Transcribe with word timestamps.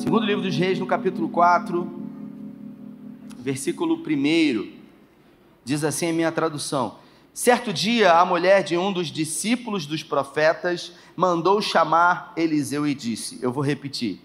Segundo 0.00 0.24
livro 0.24 0.42
dos 0.42 0.56
Reis, 0.56 0.78
no 0.78 0.86
capítulo 0.86 1.28
4, 1.28 1.86
versículo 3.38 3.96
1, 3.96 4.72
diz 5.62 5.84
assim 5.84 6.08
a 6.08 6.12
minha 6.14 6.32
tradução: 6.32 6.96
Certo 7.34 7.70
dia, 7.70 8.14
a 8.14 8.24
mulher 8.24 8.64
de 8.64 8.78
um 8.78 8.90
dos 8.90 9.08
discípulos 9.08 9.84
dos 9.84 10.02
profetas 10.02 10.94
mandou 11.14 11.60
chamar 11.60 12.32
Eliseu 12.34 12.86
e 12.86 12.94
disse: 12.94 13.38
Eu 13.42 13.52
vou 13.52 13.62
repetir. 13.62 14.22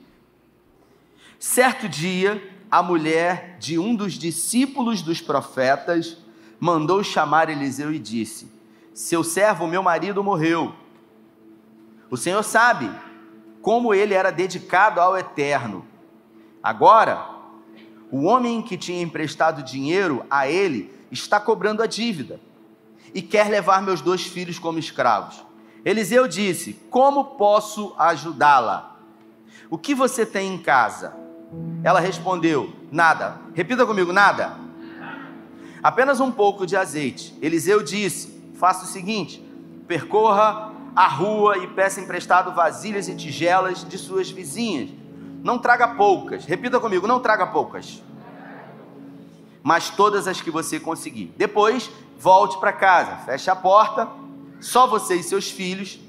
Certo 1.38 1.89
dia, 1.89 2.42
a 2.71 2.81
mulher 2.81 3.57
de 3.60 3.78
um 3.78 3.94
dos 3.94 4.13
discípulos 4.13 5.01
dos 5.01 5.19
profetas 5.19 6.17
mandou 6.57 7.03
chamar 7.03 7.49
Eliseu 7.49 7.94
e 7.94 7.99
disse: 7.99 8.49
Seu 8.94 9.26
servo, 9.26 9.67
meu 9.67 9.83
marido, 9.83 10.23
morreu. 10.23 10.73
O 12.10 12.15
Senhor 12.15 12.44
sabe 12.44 12.89
como 13.65 13.95
ele 13.95 14.13
era 14.13 14.31
dedicado 14.31 15.01
ao 15.01 15.17
eterno. 15.17 15.83
Agora, 16.61 17.27
o 18.11 18.25
homem 18.25 18.61
que 18.61 18.77
tinha 18.77 19.01
emprestado 19.01 19.63
dinheiro 19.63 20.23
a 20.29 20.47
ele 20.47 20.93
está 21.09 21.39
cobrando 21.39 21.81
a 21.81 21.87
dívida 21.87 22.39
e 23.11 23.23
quer 23.23 23.49
levar 23.49 23.81
meus 23.81 24.01
dois 24.01 24.21
filhos 24.21 24.59
como 24.59 24.77
escravos. 24.77 25.43
Eliseu 25.83 26.27
disse: 26.27 26.73
Como 26.91 27.23
posso 27.37 27.95
ajudá-la? 27.97 28.97
O 29.67 29.79
que 29.79 29.95
você 29.95 30.27
tem 30.27 30.53
em 30.53 30.59
casa? 30.59 31.15
Ela 31.84 31.99
respondeu: 31.99 32.71
Nada. 32.91 33.41
Repita 33.55 33.84
comigo: 33.84 34.13
Nada. 34.13 34.59
Apenas 35.81 36.20
um 36.20 36.31
pouco 36.31 36.67
de 36.67 36.77
azeite. 36.77 37.35
Eliseu 37.41 37.81
disse: 37.81 38.53
Faça 38.59 38.85
o 38.85 38.87
seguinte: 38.87 39.43
percorra 39.87 40.74
a 40.95 41.08
rua 41.08 41.58
e 41.58 41.67
peça 41.67 41.99
emprestado 41.99 42.54
vasilhas 42.54 43.09
e 43.09 43.16
tigelas 43.16 43.84
de 43.84 43.98
suas 43.98 44.30
vizinhas. 44.31 44.90
Não 45.44 45.59
traga 45.59 45.90
poucas. 45.90 46.45
Repita 46.45 46.80
comigo: 46.80 47.05
Não 47.05 47.20
traga 47.20 47.45
poucas. 47.48 48.02
Mas 49.62 49.90
todas 49.90 50.27
as 50.27 50.40
que 50.40 50.49
você 50.49 50.79
conseguir. 50.79 51.34
Depois, 51.35 51.91
volte 52.18 52.57
para 52.60 52.71
casa, 52.71 53.18
feche 53.26 53.49
a 53.49 53.55
porta, 53.55 54.07
só 54.62 54.87
você 54.87 55.15
e 55.15 55.24
seus 55.24 55.49
filhos 55.49 55.99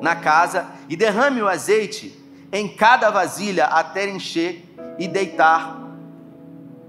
na 0.00 0.16
casa 0.16 0.66
e 0.88 0.96
derrame 0.96 1.40
o 1.40 1.48
azeite 1.48 2.18
em 2.52 2.68
cada 2.68 3.10
vasilha 3.10 3.66
até 3.66 4.08
encher 4.08 4.74
e 4.98 5.06
deitar 5.06 5.80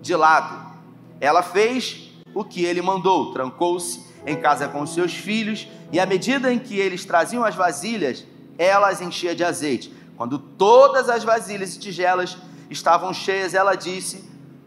de 0.01 0.15
lado. 0.15 0.73
Ela 1.19 1.41
fez 1.41 2.11
o 2.33 2.43
que 2.43 2.63
ele 2.63 2.81
mandou, 2.81 3.31
trancou-se 3.31 4.05
em 4.25 4.35
casa 4.35 4.67
com 4.67 4.85
seus 4.85 5.13
filhos 5.13 5.67
e 5.91 5.99
à 5.99 6.05
medida 6.05 6.51
em 6.51 6.59
que 6.59 6.79
eles 6.79 7.05
traziam 7.05 7.43
as 7.43 7.55
vasilhas, 7.55 8.25
ela 8.57 8.89
as 8.89 9.01
enchia 9.01 9.35
de 9.35 9.43
azeite. 9.43 9.93
Quando 10.17 10.39
todas 10.39 11.09
as 11.09 11.23
vasilhas 11.23 11.75
e 11.75 11.79
tigelas 11.79 12.37
estavam 12.69 13.13
cheias, 13.13 13.53
ela 13.53 13.75
disse 13.75 14.23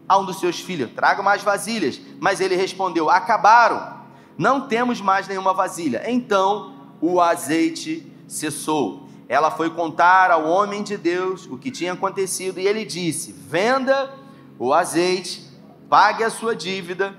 a 0.07 0.17
um 0.17 0.25
dos 0.25 0.39
seus 0.39 0.59
filhos: 0.59 0.91
Traga 0.95 1.23
mais 1.23 1.43
vasilhas. 1.43 1.99
Mas 2.19 2.39
ele 2.39 2.55
respondeu: 2.55 3.09
Acabaram, 3.09 3.99
não 4.37 4.67
temos 4.67 5.01
mais 5.01 5.27
nenhuma 5.27 5.53
vasilha. 5.53 6.03
Então 6.05 6.73
o 7.01 7.19
azeite 7.19 8.11
cessou 8.27 9.09
ela 9.29 9.51
foi 9.51 9.69
contar 9.69 10.31
ao 10.31 10.47
homem 10.47 10.81
de 10.81 10.97
Deus 10.97 11.45
o 11.45 11.55
que 11.55 11.69
tinha 11.69 11.93
acontecido 11.93 12.59
e 12.59 12.67
ele 12.67 12.83
disse: 12.83 13.31
Venda 13.31 14.11
o 14.57 14.73
azeite, 14.73 15.47
pague 15.87 16.23
a 16.23 16.31
sua 16.31 16.55
dívida, 16.55 17.15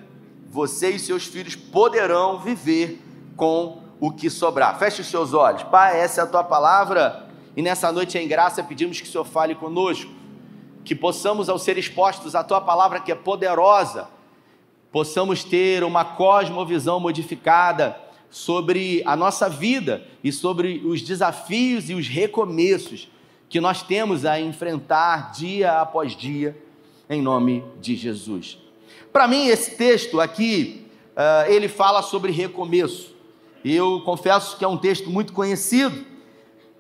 você 0.51 0.91
e 0.91 0.98
seus 0.98 1.25
filhos 1.25 1.55
poderão 1.55 2.41
viver 2.41 3.01
com 3.37 3.79
o 4.01 4.11
que 4.11 4.29
sobrar. 4.29 4.79
Feche 4.79 5.01
os 5.01 5.06
seus 5.06 5.33
olhos. 5.33 5.62
Pai, 5.62 6.01
essa 6.01 6.20
é 6.20 6.25
a 6.25 6.27
tua 6.27 6.43
palavra 6.43 7.29
e 7.56 7.62
nessa 7.62 7.93
noite 7.93 8.19
em 8.19 8.27
graça 8.27 8.62
pedimos 8.62 9.01
que 9.01 9.09
o 9.09 9.11
Senhor 9.11 9.25
fale 9.25 9.55
conosco, 9.55 10.11
que 10.84 10.95
possamos, 10.95 11.48
ao 11.48 11.59
ser 11.59 11.78
expostos 11.78 12.34
à 12.34 12.43
tua 12.43 12.61
palavra 12.61 13.01
que 13.01 13.12
é 13.12 13.15
poderosa, 13.15 14.09
possamos 14.91 15.45
ter 15.45 15.84
uma 15.84 16.05
cosmovisão 16.05 16.98
modificada 16.98 17.97
sobre 18.28 19.03
a 19.05 19.15
nossa 19.16 19.49
vida 19.49 20.05
e 20.22 20.33
sobre 20.33 20.83
os 20.84 21.03
desafios 21.03 21.91
e 21.91 21.94
os 21.94 22.09
recomeços 22.09 23.09
que 23.49 23.60
nós 23.60 23.83
temos 23.83 24.25
a 24.25 24.41
enfrentar 24.41 25.33
dia 25.33 25.81
após 25.81 26.16
dia, 26.16 26.56
em 27.09 27.21
nome 27.21 27.65
de 27.81 27.97
Jesus. 27.97 28.69
Para 29.12 29.26
mim, 29.26 29.48
esse 29.48 29.72
texto 29.72 30.21
aqui, 30.21 30.87
uh, 31.16 31.50
ele 31.50 31.66
fala 31.66 32.00
sobre 32.00 32.31
recomeço. 32.31 33.12
Eu 33.65 34.03
confesso 34.04 34.56
que 34.56 34.65
é 34.65 34.69
um 34.69 34.76
texto 34.76 35.10
muito 35.10 35.32
conhecido, 35.32 36.06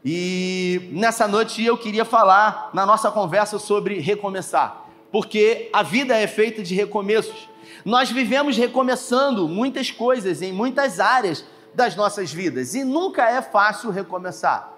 e 0.04 0.88
nessa 0.92 1.26
noite 1.26 1.62
eu 1.62 1.76
queria 1.76 2.04
falar 2.04 2.70
na 2.72 2.86
nossa 2.86 3.10
conversa 3.10 3.58
sobre 3.58 3.98
recomeçar, 3.98 4.86
porque 5.10 5.68
a 5.72 5.82
vida 5.82 6.16
é 6.16 6.26
feita 6.26 6.62
de 6.62 6.74
recomeços. 6.74 7.48
Nós 7.84 8.10
vivemos 8.10 8.56
recomeçando 8.56 9.48
muitas 9.48 9.90
coisas 9.90 10.40
em 10.40 10.52
muitas 10.52 11.00
áreas 11.00 11.44
das 11.74 11.96
nossas 11.96 12.32
vidas 12.32 12.74
e 12.74 12.84
nunca 12.84 13.28
é 13.28 13.42
fácil 13.42 13.90
recomeçar. 13.90 14.72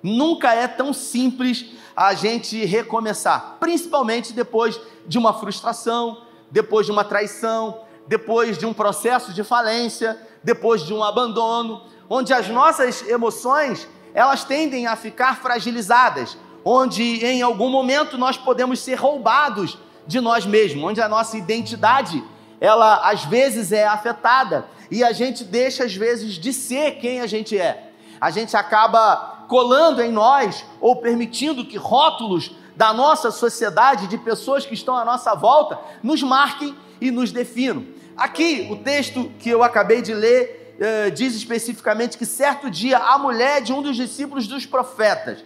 Nunca 0.00 0.54
é 0.54 0.68
tão 0.68 0.92
simples 0.92 1.72
a 1.96 2.14
gente 2.14 2.64
recomeçar, 2.64 3.56
principalmente 3.58 4.32
depois 4.32 4.78
de 5.06 5.18
uma 5.18 5.32
frustração, 5.32 6.27
depois 6.50 6.86
de 6.86 6.92
uma 6.92 7.04
traição, 7.04 7.82
depois 8.06 8.56
de 8.56 8.64
um 8.64 8.72
processo 8.72 9.32
de 9.32 9.44
falência, 9.44 10.18
depois 10.42 10.82
de 10.82 10.94
um 10.94 11.04
abandono, 11.04 11.82
onde 12.08 12.32
as 12.32 12.48
nossas 12.48 13.06
emoções, 13.06 13.86
elas 14.14 14.44
tendem 14.44 14.86
a 14.86 14.96
ficar 14.96 15.40
fragilizadas, 15.40 16.38
onde 16.64 17.24
em 17.24 17.42
algum 17.42 17.68
momento 17.68 18.16
nós 18.16 18.36
podemos 18.36 18.80
ser 18.80 18.94
roubados 18.94 19.78
de 20.06 20.20
nós 20.20 20.46
mesmos, 20.46 20.82
onde 20.82 21.00
a 21.00 21.08
nossa 21.08 21.36
identidade 21.36 22.24
ela 22.60 23.08
às 23.08 23.24
vezes 23.24 23.72
é 23.72 23.86
afetada 23.86 24.66
e 24.90 25.04
a 25.04 25.12
gente 25.12 25.44
deixa 25.44 25.84
às 25.84 25.94
vezes 25.94 26.34
de 26.34 26.52
ser 26.52 26.92
quem 26.92 27.20
a 27.20 27.26
gente 27.26 27.58
é. 27.58 27.92
A 28.20 28.30
gente 28.30 28.56
acaba 28.56 29.44
colando 29.48 30.02
em 30.02 30.10
nós 30.10 30.64
ou 30.80 30.96
permitindo 30.96 31.64
que 31.64 31.76
rótulos 31.76 32.52
da 32.78 32.94
nossa 32.94 33.32
sociedade, 33.32 34.06
de 34.06 34.16
pessoas 34.16 34.64
que 34.64 34.72
estão 34.72 34.96
à 34.96 35.04
nossa 35.04 35.34
volta, 35.34 35.80
nos 36.00 36.22
marquem 36.22 36.76
e 37.00 37.10
nos 37.10 37.32
definam. 37.32 37.84
Aqui, 38.16 38.68
o 38.70 38.76
texto 38.76 39.32
que 39.40 39.50
eu 39.50 39.64
acabei 39.64 40.00
de 40.00 40.14
ler 40.14 40.76
eh, 40.78 41.10
diz 41.10 41.34
especificamente 41.34 42.16
que 42.16 42.24
certo 42.24 42.70
dia 42.70 42.98
a 42.98 43.18
mulher 43.18 43.60
de 43.62 43.72
um 43.72 43.82
dos 43.82 43.96
discípulos 43.96 44.46
dos 44.46 44.64
profetas, 44.64 45.44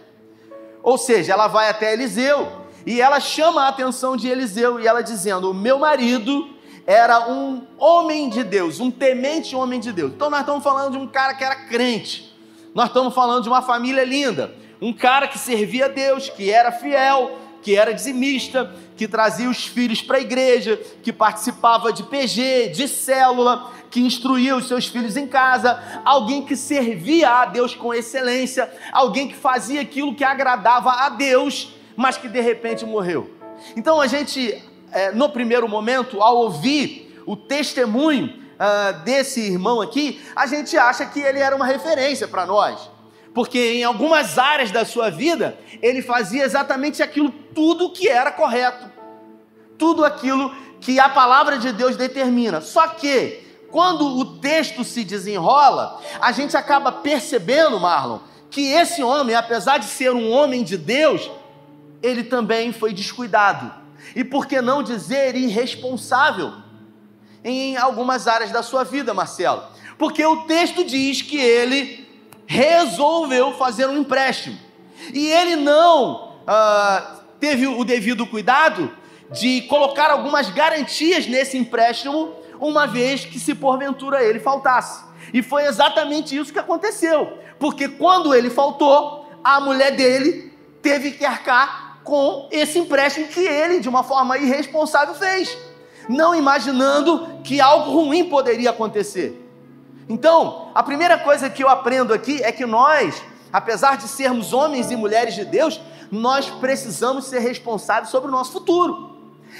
ou 0.83 0.95
seja, 0.95 1.33
ela 1.33 1.47
vai 1.47 1.69
até 1.69 1.91
Eliseu 1.91 2.51
e 2.85 3.01
ela 3.01 3.19
chama 3.19 3.63
a 3.63 3.69
atenção 3.69 4.15
de 4.15 4.27
Eliseu 4.27 4.79
e 4.79 4.85
ela 4.85 5.01
dizendo: 5.01 5.49
O 5.49 5.55
meu 5.55 5.79
marido 5.79 6.49
era 6.85 7.31
um 7.31 7.65
homem 7.79 8.29
de 8.29 8.43
Deus, 8.43 8.79
um 8.79 8.91
temente 8.91 9.55
homem 9.55 9.79
de 9.79 9.91
Deus. 9.91 10.11
Então 10.13 10.29
nós 10.29 10.41
estamos 10.41 10.63
falando 10.63 10.91
de 10.91 10.97
um 10.99 11.07
cara 11.07 11.33
que 11.33 11.43
era 11.43 11.55
crente. 11.55 12.31
Nós 12.75 12.89
estamos 12.89 13.15
falando 13.15 13.41
de 13.41 13.49
uma 13.49 13.63
família 13.63 14.03
linda, 14.03 14.53
um 14.83 14.93
cara 14.93 15.27
que 15.27 15.39
servia 15.39 15.85
a 15.85 15.87
Deus, 15.87 16.29
que 16.29 16.49
era 16.49 16.71
fiel, 16.71 17.39
que 17.61 17.75
era 17.75 17.93
dizimista, 17.93 18.75
que 18.97 19.07
trazia 19.07 19.49
os 19.49 19.65
filhos 19.65 20.01
para 20.01 20.17
a 20.17 20.21
igreja, 20.21 20.79
que 21.01 21.13
participava 21.13 21.93
de 21.93 22.03
PG, 22.03 22.69
de 22.69 22.87
célula, 22.87 23.71
que 23.89 24.01
instruía 24.01 24.55
os 24.55 24.67
seus 24.67 24.87
filhos 24.87 25.15
em 25.15 25.25
casa, 25.25 25.81
alguém 26.03 26.43
que 26.43 26.55
servia 26.55 27.29
a 27.29 27.45
Deus 27.45 27.73
com 27.73 27.93
excelência, 27.93 28.69
alguém 28.91 29.27
que 29.27 29.35
fazia 29.35 29.81
aquilo 29.81 30.15
que 30.15 30.23
agradava 30.23 30.91
a 30.91 31.09
Deus, 31.09 31.73
mas 31.95 32.17
que 32.17 32.27
de 32.27 32.41
repente 32.41 32.85
morreu. 32.85 33.31
Então 33.77 34.01
a 34.01 34.07
gente 34.07 34.61
é, 34.93 35.11
no 35.11 35.29
primeiro 35.29 35.67
momento, 35.67 36.21
ao 36.21 36.37
ouvir 36.37 37.21
o 37.25 37.35
testemunho 37.35 38.27
uh, 38.27 39.03
desse 39.03 39.41
irmão 39.41 39.81
aqui, 39.81 40.21
a 40.35 40.45
gente 40.45 40.77
acha 40.77 41.05
que 41.05 41.19
ele 41.19 41.39
era 41.39 41.55
uma 41.55 41.65
referência 41.65 42.27
para 42.27 42.45
nós. 42.45 42.92
Porque 43.33 43.73
em 43.73 43.83
algumas 43.83 44.37
áreas 44.37 44.71
da 44.71 44.85
sua 44.85 45.09
vida, 45.09 45.57
ele 45.81 46.01
fazia 46.01 46.43
exatamente 46.43 47.01
aquilo, 47.01 47.29
tudo 47.53 47.91
que 47.91 48.07
era 48.07 48.31
correto. 48.31 48.91
Tudo 49.77 50.05
aquilo 50.05 50.53
que 50.79 50.99
a 50.99 51.09
palavra 51.09 51.57
de 51.57 51.71
Deus 51.71 51.95
determina. 51.95 52.61
Só 52.61 52.87
que, 52.89 53.41
quando 53.71 54.05
o 54.05 54.37
texto 54.39 54.83
se 54.83 55.03
desenrola, 55.03 55.99
a 56.21 56.31
gente 56.31 56.55
acaba 56.55 56.91
percebendo, 56.91 57.79
Marlon, 57.79 58.19
que 58.51 58.71
esse 58.71 59.01
homem, 59.01 59.35
apesar 59.35 59.79
de 59.79 59.85
ser 59.85 60.11
um 60.11 60.31
homem 60.31 60.63
de 60.63 60.77
Deus, 60.77 61.31
ele 62.01 62.23
também 62.23 62.71
foi 62.71 62.93
descuidado 62.93 63.83
e 64.15 64.23
por 64.23 64.45
que 64.45 64.61
não 64.61 64.83
dizer 64.83 65.35
irresponsável 65.35 66.53
em 67.43 67.77
algumas 67.77 68.27
áreas 68.27 68.51
da 68.51 68.61
sua 68.61 68.83
vida, 68.83 69.13
Marcelo? 69.13 69.63
Porque 69.97 70.23
o 70.25 70.43
texto 70.43 70.83
diz 70.83 71.21
que 71.21 71.37
ele 71.37 72.02
resolveu 72.45 73.53
fazer 73.53 73.87
um 73.87 73.97
empréstimo 73.97 74.57
e 75.11 75.27
ele 75.27 75.55
não 75.55 76.33
ah, 76.47 77.19
teve 77.39 77.67
o 77.67 77.83
devido 77.83 78.25
cuidado 78.25 78.91
de 79.31 79.61
colocar 79.63 80.11
algumas 80.11 80.49
garantias 80.49 81.25
nesse 81.25 81.57
empréstimo, 81.57 82.33
uma 82.59 82.85
vez 82.85 83.25
que 83.25 83.39
se 83.39 83.55
porventura 83.55 84.23
ele 84.23 84.39
faltasse. 84.39 85.03
E 85.33 85.41
foi 85.41 85.65
exatamente 85.65 86.37
isso 86.37 86.53
que 86.53 86.59
aconteceu, 86.59 87.37
porque 87.59 87.89
quando 87.89 88.33
ele 88.33 88.49
faltou, 88.49 89.27
a 89.43 89.59
mulher 89.59 89.95
dele 89.95 90.53
teve 90.81 91.11
que 91.11 91.25
arcar 91.25 91.99
com 92.03 92.47
esse 92.51 92.77
empréstimo 92.77 93.27
que 93.27 93.39
ele, 93.39 93.79
de 93.79 93.89
uma 93.89 94.03
forma 94.03 94.37
irresponsável, 94.37 95.15
fez, 95.15 95.57
não 96.07 96.35
imaginando 96.35 97.39
que 97.43 97.59
algo 97.59 97.91
ruim 97.91 98.25
poderia 98.25 98.69
acontecer. 98.69 99.42
Então, 100.07 100.71
a 100.75 100.83
primeira 100.83 101.17
coisa 101.17 101.49
que 101.49 101.63
eu 101.63 101.69
aprendo 101.69 102.13
aqui 102.13 102.43
é 102.43 102.51
que 102.51 102.65
nós, 102.65 103.21
apesar 103.51 103.97
de 103.97 104.07
sermos 104.07 104.53
homens 104.53 104.91
e 104.91 104.95
mulheres 104.95 105.33
de 105.33 105.45
Deus, 105.45 105.79
nós 106.11 106.49
precisamos 106.49 107.25
ser 107.25 107.39
responsáveis 107.39 108.09
sobre 108.09 108.27
o 108.29 108.31
nosso 108.31 108.51
futuro. 108.51 109.13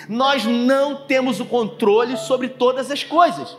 Nós 0.09 0.43
não 0.45 1.05
temos 1.07 1.39
o 1.39 1.45
controle 1.45 2.17
sobre 2.17 2.49
todas 2.49 2.91
as 2.91 3.03
coisas, 3.03 3.57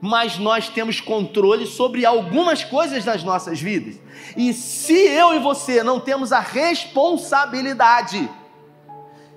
mas 0.00 0.38
nós 0.38 0.68
temos 0.68 1.00
controle 1.00 1.66
sobre 1.66 2.06
algumas 2.06 2.64
coisas 2.64 3.04
das 3.04 3.22
nossas 3.22 3.60
vidas. 3.60 4.00
E 4.36 4.52
se 4.52 4.94
eu 4.94 5.34
e 5.34 5.38
você 5.38 5.82
não 5.82 6.00
temos 6.00 6.32
a 6.32 6.40
responsabilidade 6.40 8.28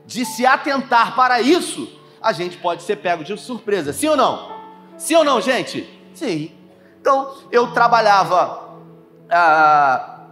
de 0.05 0.25
se 0.25 0.45
atentar 0.45 1.15
para 1.15 1.41
isso, 1.41 1.89
a 2.21 2.31
gente 2.31 2.57
pode 2.57 2.83
ser 2.83 2.97
pego 2.97 3.23
de 3.23 3.37
surpresa. 3.37 3.91
Sim 3.91 4.09
ou 4.09 4.17
não? 4.17 4.51
Sim 4.97 5.15
ou 5.15 5.23
não, 5.25 5.41
gente? 5.41 5.87
Sim. 6.23 6.51
Então, 7.01 7.35
eu 7.51 7.73
trabalhava 7.73 8.79
ah, 9.29 10.27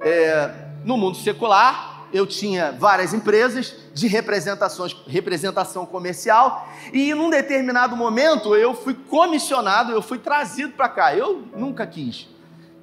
é, 0.00 0.50
no 0.84 0.96
mundo 0.96 1.16
secular, 1.16 2.06
eu 2.12 2.24
tinha 2.24 2.70
várias 2.70 3.12
empresas 3.12 3.74
de 3.92 4.06
representações, 4.06 4.94
representação 5.08 5.84
comercial, 5.84 6.68
e 6.92 7.12
num 7.14 7.30
determinado 7.30 7.96
momento 7.96 8.54
eu 8.54 8.76
fui 8.76 8.94
comissionado, 8.94 9.90
eu 9.90 10.00
fui 10.00 10.18
trazido 10.18 10.74
para 10.74 10.88
cá. 10.88 11.16
Eu 11.16 11.42
nunca 11.56 11.84
quis. 11.84 12.28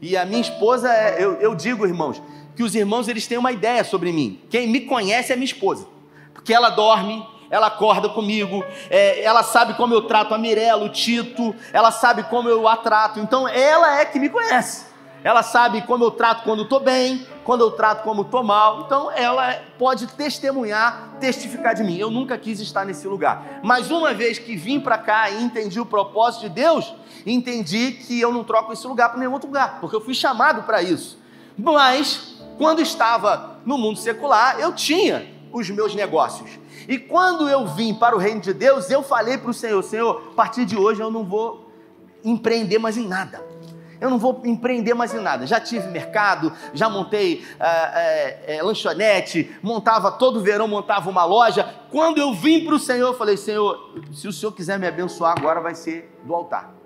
E 0.01 0.17
a 0.17 0.25
minha 0.25 0.41
esposa, 0.41 0.93
é, 0.93 1.23
eu, 1.23 1.35
eu 1.35 1.55
digo, 1.55 1.87
irmãos, 1.87 2.21
que 2.53 2.63
os 2.63 2.75
irmãos 2.75 3.07
eles 3.07 3.27
têm 3.27 3.37
uma 3.37 3.53
ideia 3.53 3.85
sobre 3.85 4.11
mim. 4.11 4.41
Quem 4.49 4.67
me 4.67 4.81
conhece 4.81 5.31
é 5.31 5.37
minha 5.37 5.45
esposa, 5.45 5.87
porque 6.33 6.53
ela 6.53 6.69
dorme, 6.69 7.25
ela 7.51 7.67
acorda 7.67 8.09
comigo, 8.09 8.63
é, 8.89 9.21
ela 9.21 9.43
sabe 9.43 9.73
como 9.73 9.93
eu 9.93 10.03
trato 10.03 10.33
a 10.33 10.37
Mirella, 10.37 10.85
o 10.85 10.89
Tito, 10.89 11.53
ela 11.73 11.91
sabe 11.91 12.23
como 12.23 12.47
eu 12.47 12.67
a 12.67 12.77
trato, 12.77 13.19
então 13.19 13.47
ela 13.47 13.99
é 13.99 14.05
que 14.05 14.17
me 14.17 14.29
conhece. 14.29 14.89
Ela 15.23 15.43
sabe 15.43 15.83
como 15.83 16.03
eu 16.03 16.09
trato 16.09 16.43
quando 16.43 16.63
estou 16.63 16.79
bem, 16.79 17.27
quando 17.43 17.61
eu 17.61 17.71
trato 17.71 18.03
como 18.03 18.23
estou 18.23 18.43
mal. 18.43 18.81
Então 18.81 19.11
ela 19.11 19.53
pode 19.77 20.07
testemunhar, 20.07 21.17
testificar 21.19 21.75
de 21.75 21.83
mim. 21.83 21.95
Eu 21.95 22.09
nunca 22.09 22.37
quis 22.39 22.59
estar 22.59 22.85
nesse 22.85 23.07
lugar. 23.07 23.59
Mas 23.61 23.91
uma 23.91 24.15
vez 24.15 24.39
que 24.39 24.55
vim 24.55 24.79
para 24.79 24.97
cá 24.97 25.29
e 25.29 25.43
entendi 25.43 25.79
o 25.79 25.85
propósito 25.85 26.41
de 26.41 26.49
Deus, 26.49 26.91
entendi 27.23 27.91
que 27.91 28.19
eu 28.19 28.33
não 28.33 28.43
troco 28.43 28.73
esse 28.73 28.87
lugar 28.87 29.09
para 29.09 29.19
nenhum 29.19 29.33
outro 29.33 29.47
lugar, 29.47 29.79
porque 29.79 29.95
eu 29.95 30.01
fui 30.01 30.15
chamado 30.15 30.63
para 30.63 30.81
isso. 30.81 31.19
Mas 31.55 32.41
quando 32.57 32.81
estava 32.81 33.59
no 33.63 33.77
mundo 33.77 33.99
secular, 33.99 34.59
eu 34.59 34.73
tinha 34.73 35.27
os 35.51 35.69
meus 35.69 35.93
negócios. 35.93 36.59
E 36.91 36.99
quando 36.99 37.47
eu 37.47 37.65
vim 37.67 37.93
para 37.93 38.13
o 38.13 38.19
reino 38.19 38.41
de 38.41 38.53
Deus, 38.53 38.91
eu 38.91 39.01
falei 39.01 39.37
para 39.37 39.49
o 39.49 39.53
Senhor: 39.53 39.81
Senhor, 39.81 40.27
a 40.33 40.35
partir 40.35 40.65
de 40.65 40.75
hoje 40.75 40.99
eu 40.99 41.09
não 41.09 41.23
vou 41.23 41.71
empreender 42.21 42.79
mais 42.79 42.97
em 42.97 43.07
nada. 43.07 43.41
Eu 44.01 44.09
não 44.09 44.19
vou 44.19 44.41
empreender 44.43 44.93
mais 44.93 45.13
em 45.13 45.21
nada. 45.21 45.47
Já 45.47 45.57
tive 45.57 45.87
mercado, 45.87 46.51
já 46.73 46.89
montei 46.89 47.45
é, 47.61 48.57
é, 48.57 48.61
lanchonete, 48.61 49.55
montava 49.63 50.11
todo 50.11 50.41
verão, 50.41 50.67
montava 50.67 51.09
uma 51.09 51.23
loja. 51.23 51.63
Quando 51.89 52.17
eu 52.17 52.33
vim 52.33 52.65
para 52.65 52.75
o 52.75 52.79
Senhor, 52.79 53.07
eu 53.07 53.17
falei: 53.17 53.37
Senhor, 53.37 53.93
se 54.11 54.27
o 54.27 54.33
Senhor 54.33 54.51
quiser 54.51 54.77
me 54.77 54.85
abençoar, 54.85 55.33
agora 55.37 55.61
vai 55.61 55.75
ser 55.75 56.13
do 56.25 56.35
altar. 56.35 56.80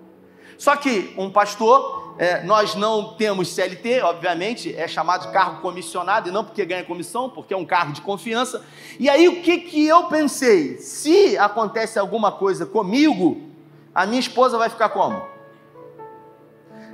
Só 0.57 0.75
que 0.75 1.13
um 1.17 1.29
pastor, 1.29 2.15
é, 2.17 2.43
nós 2.43 2.75
não 2.75 3.13
temos 3.15 3.49
CLT, 3.53 4.01
obviamente, 4.01 4.73
é 4.75 4.87
chamado 4.87 5.27
de 5.27 5.33
cargo 5.33 5.61
comissionado, 5.61 6.29
e 6.29 6.31
não 6.31 6.43
porque 6.43 6.65
ganha 6.65 6.83
comissão, 6.83 7.29
porque 7.29 7.53
é 7.53 7.57
um 7.57 7.65
cargo 7.65 7.91
de 7.91 8.01
confiança. 8.01 8.65
E 8.99 9.09
aí 9.09 9.27
o 9.27 9.41
que, 9.41 9.59
que 9.59 9.85
eu 9.85 10.05
pensei? 10.05 10.77
Se 10.77 11.37
acontece 11.37 11.99
alguma 11.99 12.31
coisa 12.31 12.65
comigo, 12.65 13.41
a 13.93 14.05
minha 14.05 14.19
esposa 14.19 14.57
vai 14.57 14.69
ficar 14.69 14.89
como? 14.89 15.21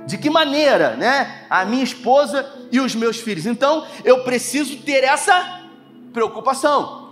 De 0.06 0.18
que 0.18 0.28
maneira, 0.28 0.96
né? 0.96 1.46
A 1.48 1.64
minha 1.64 1.84
esposa 1.84 2.48
e 2.72 2.80
os 2.80 2.94
meus 2.94 3.18
filhos. 3.18 3.46
Então, 3.46 3.86
eu 4.04 4.24
preciso 4.24 4.78
ter 4.78 5.04
essa 5.04 5.62
preocupação. 6.12 7.02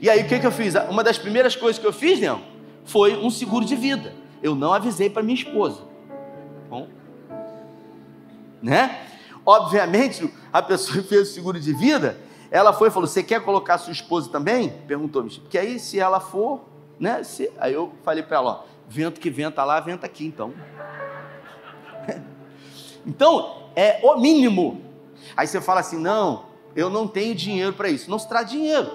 E 0.00 0.08
aí, 0.08 0.22
o 0.22 0.28
que, 0.28 0.38
que 0.38 0.46
eu 0.46 0.52
fiz? 0.52 0.74
Uma 0.88 1.02
das 1.02 1.18
primeiras 1.18 1.56
coisas 1.56 1.80
que 1.80 1.86
eu 1.86 1.92
fiz, 1.92 2.20
Leão, 2.20 2.40
foi 2.84 3.16
um 3.16 3.30
seguro 3.30 3.64
de 3.64 3.74
vida. 3.74 4.14
Eu 4.42 4.54
não 4.54 4.72
avisei 4.72 5.10
para 5.10 5.22
minha 5.22 5.34
esposa. 5.34 5.82
Bom, 6.68 6.88
né? 8.62 9.06
Obviamente, 9.44 10.32
a 10.52 10.60
pessoa 10.60 11.02
que 11.02 11.08
fez 11.08 11.30
o 11.30 11.32
seguro 11.32 11.60
de 11.60 11.72
vida, 11.72 12.18
ela 12.50 12.72
foi 12.72 12.88
e 12.88 12.90
falou: 12.90 13.06
Você 13.06 13.22
quer 13.22 13.40
colocar 13.42 13.78
sua 13.78 13.92
esposa 13.92 14.30
também? 14.30 14.70
Perguntou-me. 14.86 15.30
Porque 15.30 15.56
aí, 15.56 15.78
se 15.78 15.98
ela 16.00 16.20
for, 16.20 16.64
né? 16.98 17.22
Se... 17.22 17.50
Aí 17.58 17.72
eu 17.72 17.92
falei 18.02 18.22
para 18.22 18.38
ela: 18.38 18.50
ó, 18.50 18.76
Vento 18.88 19.20
que 19.20 19.30
venta 19.30 19.64
lá, 19.64 19.80
venta 19.80 20.06
aqui, 20.06 20.26
então. 20.26 20.52
então, 23.06 23.70
é 23.74 24.00
o 24.02 24.16
mínimo. 24.16 24.80
Aí 25.36 25.46
você 25.46 25.60
fala 25.60 25.80
assim: 25.80 25.98
Não, 25.98 26.46
eu 26.74 26.90
não 26.90 27.06
tenho 27.06 27.34
dinheiro 27.34 27.72
para 27.72 27.88
isso. 27.88 28.10
Não 28.10 28.18
se 28.18 28.28
traz 28.28 28.48
dinheiro, 28.48 28.90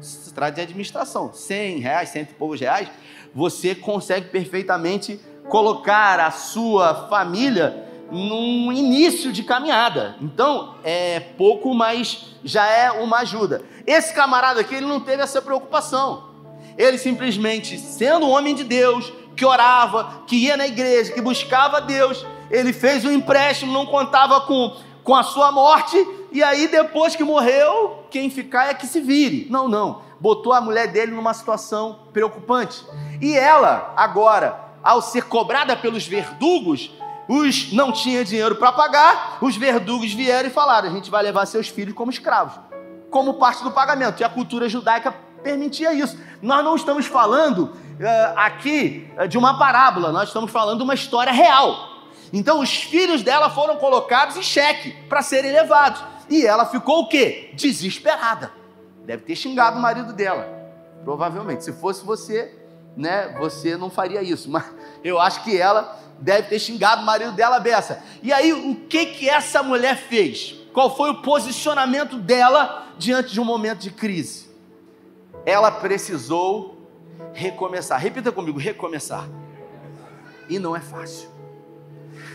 se 0.00 0.32
trata 0.32 0.52
de 0.52 0.60
administração. 0.60 1.32
100 1.32 1.78
reais, 1.78 2.08
cento 2.10 2.30
e 2.30 2.34
poucos 2.34 2.60
reais 2.60 2.88
você 3.36 3.74
consegue 3.74 4.30
perfeitamente 4.30 5.20
colocar 5.50 6.18
a 6.18 6.30
sua 6.30 7.06
família 7.10 7.84
num 8.10 8.72
início 8.72 9.30
de 9.30 9.42
caminhada. 9.42 10.16
Então, 10.22 10.76
é 10.82 11.20
pouco, 11.20 11.74
mas 11.74 12.34
já 12.42 12.66
é 12.66 12.90
uma 12.90 13.18
ajuda. 13.18 13.62
Esse 13.86 14.14
camarada 14.14 14.62
aqui, 14.62 14.74
ele 14.74 14.86
não 14.86 15.00
teve 15.00 15.22
essa 15.22 15.42
preocupação. 15.42 16.30
Ele 16.78 16.96
simplesmente, 16.96 17.78
sendo 17.78 18.24
um 18.24 18.30
homem 18.30 18.54
de 18.54 18.64
Deus, 18.64 19.12
que 19.36 19.44
orava, 19.44 20.22
que 20.26 20.36
ia 20.36 20.56
na 20.56 20.66
igreja, 20.66 21.12
que 21.12 21.20
buscava 21.20 21.78
Deus, 21.82 22.24
ele 22.50 22.72
fez 22.72 23.04
um 23.04 23.12
empréstimo, 23.12 23.70
não 23.70 23.84
contava 23.84 24.40
com, 24.40 24.74
com 25.04 25.14
a 25.14 25.22
sua 25.22 25.52
morte, 25.52 25.96
e 26.32 26.42
aí 26.42 26.68
depois 26.68 27.14
que 27.14 27.22
morreu, 27.22 28.04
quem 28.10 28.30
ficar 28.30 28.70
é 28.70 28.74
que 28.74 28.86
se 28.86 29.00
vire. 29.00 29.46
Não, 29.50 29.68
não 29.68 30.05
botou 30.20 30.52
a 30.52 30.60
mulher 30.60 30.88
dele 30.88 31.12
numa 31.12 31.34
situação 31.34 32.00
preocupante. 32.12 32.84
E 33.20 33.36
ela, 33.36 33.92
agora, 33.96 34.58
ao 34.82 35.02
ser 35.02 35.24
cobrada 35.24 35.76
pelos 35.76 36.06
verdugos, 36.06 36.90
os 37.28 37.72
não 37.72 37.90
tinha 37.90 38.24
dinheiro 38.24 38.56
para 38.56 38.72
pagar, 38.72 39.38
os 39.40 39.56
verdugos 39.56 40.12
vieram 40.12 40.48
e 40.48 40.52
falaram: 40.52 40.88
a 40.88 40.92
gente 40.92 41.10
vai 41.10 41.22
levar 41.22 41.46
seus 41.46 41.68
filhos 41.68 41.94
como 41.94 42.10
escravos, 42.10 42.54
como 43.10 43.34
parte 43.34 43.62
do 43.64 43.70
pagamento. 43.70 44.20
E 44.20 44.24
a 44.24 44.28
cultura 44.28 44.68
judaica 44.68 45.12
permitia 45.42 45.92
isso. 45.92 46.18
Nós 46.40 46.64
não 46.64 46.76
estamos 46.76 47.06
falando 47.06 47.64
uh, 47.64 47.72
aqui 48.36 49.10
uh, 49.18 49.26
de 49.26 49.36
uma 49.36 49.58
parábola, 49.58 50.12
nós 50.12 50.28
estamos 50.28 50.50
falando 50.50 50.78
de 50.78 50.84
uma 50.84 50.94
história 50.94 51.32
real. 51.32 51.96
Então 52.32 52.60
os 52.60 52.74
filhos 52.74 53.22
dela 53.22 53.50
foram 53.50 53.76
colocados 53.76 54.36
em 54.36 54.42
xeque 54.42 54.92
para 55.08 55.22
serem 55.22 55.52
levados. 55.52 56.02
E 56.28 56.44
ela 56.44 56.66
ficou 56.66 57.02
o 57.02 57.08
quê? 57.08 57.50
Desesperada. 57.54 58.52
Deve 59.06 59.22
ter 59.22 59.36
xingado 59.36 59.78
o 59.78 59.80
marido 59.80 60.12
dela. 60.12 60.46
Provavelmente. 61.04 61.64
Se 61.64 61.72
fosse 61.72 62.04
você, 62.04 62.52
né, 62.96 63.34
você 63.38 63.76
não 63.76 63.88
faria 63.88 64.22
isso. 64.22 64.50
Mas 64.52 64.64
eu 65.02 65.20
acho 65.20 65.44
que 65.44 65.56
ela 65.56 65.98
deve 66.18 66.48
ter 66.48 66.58
xingado 66.58 67.02
o 67.02 67.06
marido 67.06 67.32
dela 67.32 67.60
beça. 67.60 68.02
E 68.22 68.32
aí, 68.32 68.52
o 68.52 68.74
que 68.88 69.06
que 69.06 69.28
essa 69.28 69.62
mulher 69.62 69.96
fez? 69.96 70.56
Qual 70.72 70.94
foi 70.94 71.10
o 71.10 71.22
posicionamento 71.22 72.18
dela 72.18 72.86
diante 72.98 73.32
de 73.32 73.40
um 73.40 73.44
momento 73.44 73.78
de 73.78 73.90
crise? 73.90 74.50
Ela 75.44 75.70
precisou 75.70 76.76
recomeçar. 77.32 78.00
Repita 78.00 78.32
comigo, 78.32 78.58
recomeçar. 78.58 79.28
E 80.48 80.58
não 80.58 80.74
é 80.74 80.80
fácil. 80.80 81.28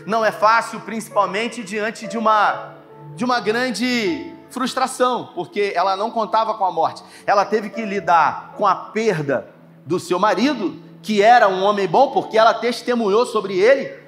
Não 0.06 0.24
é 0.24 0.32
fácil, 0.32 0.80
principalmente 0.80 1.62
diante 1.62 2.06
de 2.06 2.16
uma 2.16 2.72
de 3.14 3.24
uma 3.24 3.40
grande 3.40 4.31
frustração, 4.52 5.30
porque 5.34 5.72
ela 5.74 5.96
não 5.96 6.10
contava 6.10 6.54
com 6.54 6.64
a 6.64 6.70
morte. 6.70 7.02
Ela 7.26 7.44
teve 7.44 7.70
que 7.70 7.84
lidar 7.84 8.54
com 8.56 8.66
a 8.66 8.74
perda 8.74 9.48
do 9.84 9.98
seu 9.98 10.18
marido, 10.18 10.80
que 11.02 11.20
era 11.20 11.48
um 11.48 11.64
homem 11.64 11.88
bom, 11.88 12.12
porque 12.12 12.38
ela 12.38 12.54
testemunhou 12.54 13.26
sobre 13.26 13.58
ele, 13.58 14.00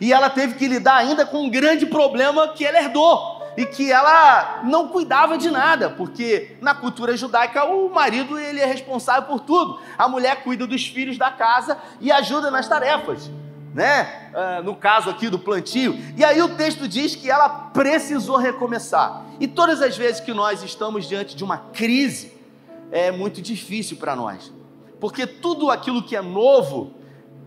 e 0.00 0.12
ela 0.12 0.30
teve 0.30 0.54
que 0.54 0.66
lidar 0.66 0.96
ainda 0.96 1.26
com 1.26 1.44
um 1.44 1.50
grande 1.50 1.86
problema 1.86 2.48
que 2.48 2.64
ela 2.64 2.78
herdou 2.78 3.38
e 3.56 3.66
que 3.66 3.92
ela 3.92 4.60
não 4.64 4.88
cuidava 4.88 5.36
de 5.36 5.50
nada, 5.50 5.90
porque 5.90 6.56
na 6.60 6.74
cultura 6.74 7.16
judaica 7.16 7.64
o 7.64 7.90
marido 7.90 8.38
ele 8.38 8.60
é 8.60 8.64
responsável 8.64 9.24
por 9.24 9.40
tudo. 9.40 9.78
A 9.98 10.08
mulher 10.08 10.42
cuida 10.42 10.66
dos 10.66 10.86
filhos 10.86 11.18
da 11.18 11.30
casa 11.30 11.76
e 12.00 12.10
ajuda 12.10 12.50
nas 12.50 12.66
tarefas 12.66 13.30
né? 13.74 14.30
Uh, 14.32 14.62
no 14.62 14.74
caso 14.74 15.10
aqui 15.10 15.28
do 15.28 15.38
plantio. 15.38 15.96
E 16.16 16.24
aí 16.24 16.40
o 16.42 16.56
texto 16.56 16.88
diz 16.88 17.14
que 17.14 17.30
ela 17.30 17.48
precisou 17.48 18.36
recomeçar. 18.36 19.24
E 19.38 19.46
todas 19.46 19.80
as 19.80 19.96
vezes 19.96 20.20
que 20.20 20.32
nós 20.32 20.62
estamos 20.62 21.08
diante 21.08 21.36
de 21.36 21.44
uma 21.44 21.58
crise, 21.58 22.32
é 22.90 23.10
muito 23.10 23.40
difícil 23.40 23.96
para 23.96 24.16
nós, 24.16 24.52
porque 24.98 25.26
tudo 25.26 25.70
aquilo 25.70 26.02
que 26.02 26.16
é 26.16 26.20
novo 26.20 26.92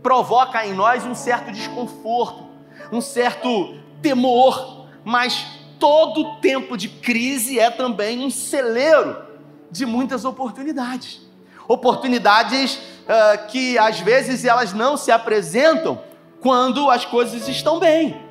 provoca 0.01 0.65
em 0.65 0.73
nós 0.73 1.05
um 1.05 1.13
certo 1.13 1.51
desconforto, 1.51 2.45
um 2.91 3.01
certo 3.01 3.77
temor, 4.01 4.87
mas 5.03 5.45
todo 5.79 6.37
tempo 6.39 6.77
de 6.77 6.87
crise 6.87 7.59
é 7.59 7.69
também 7.69 8.23
um 8.23 8.29
celeiro 8.29 9.17
de 9.69 9.85
muitas 9.85 10.23
oportunidades. 10.23 11.21
Oportunidades 11.67 12.75
uh, 12.75 13.47
que 13.47 13.77
às 13.77 13.99
vezes 13.99 14.45
elas 14.45 14.73
não 14.73 14.95
se 14.95 15.11
apresentam 15.11 16.01
quando 16.43 16.91
as 16.91 17.05
coisas 17.05 17.47
estão 17.47 17.79
bem. 17.79 18.21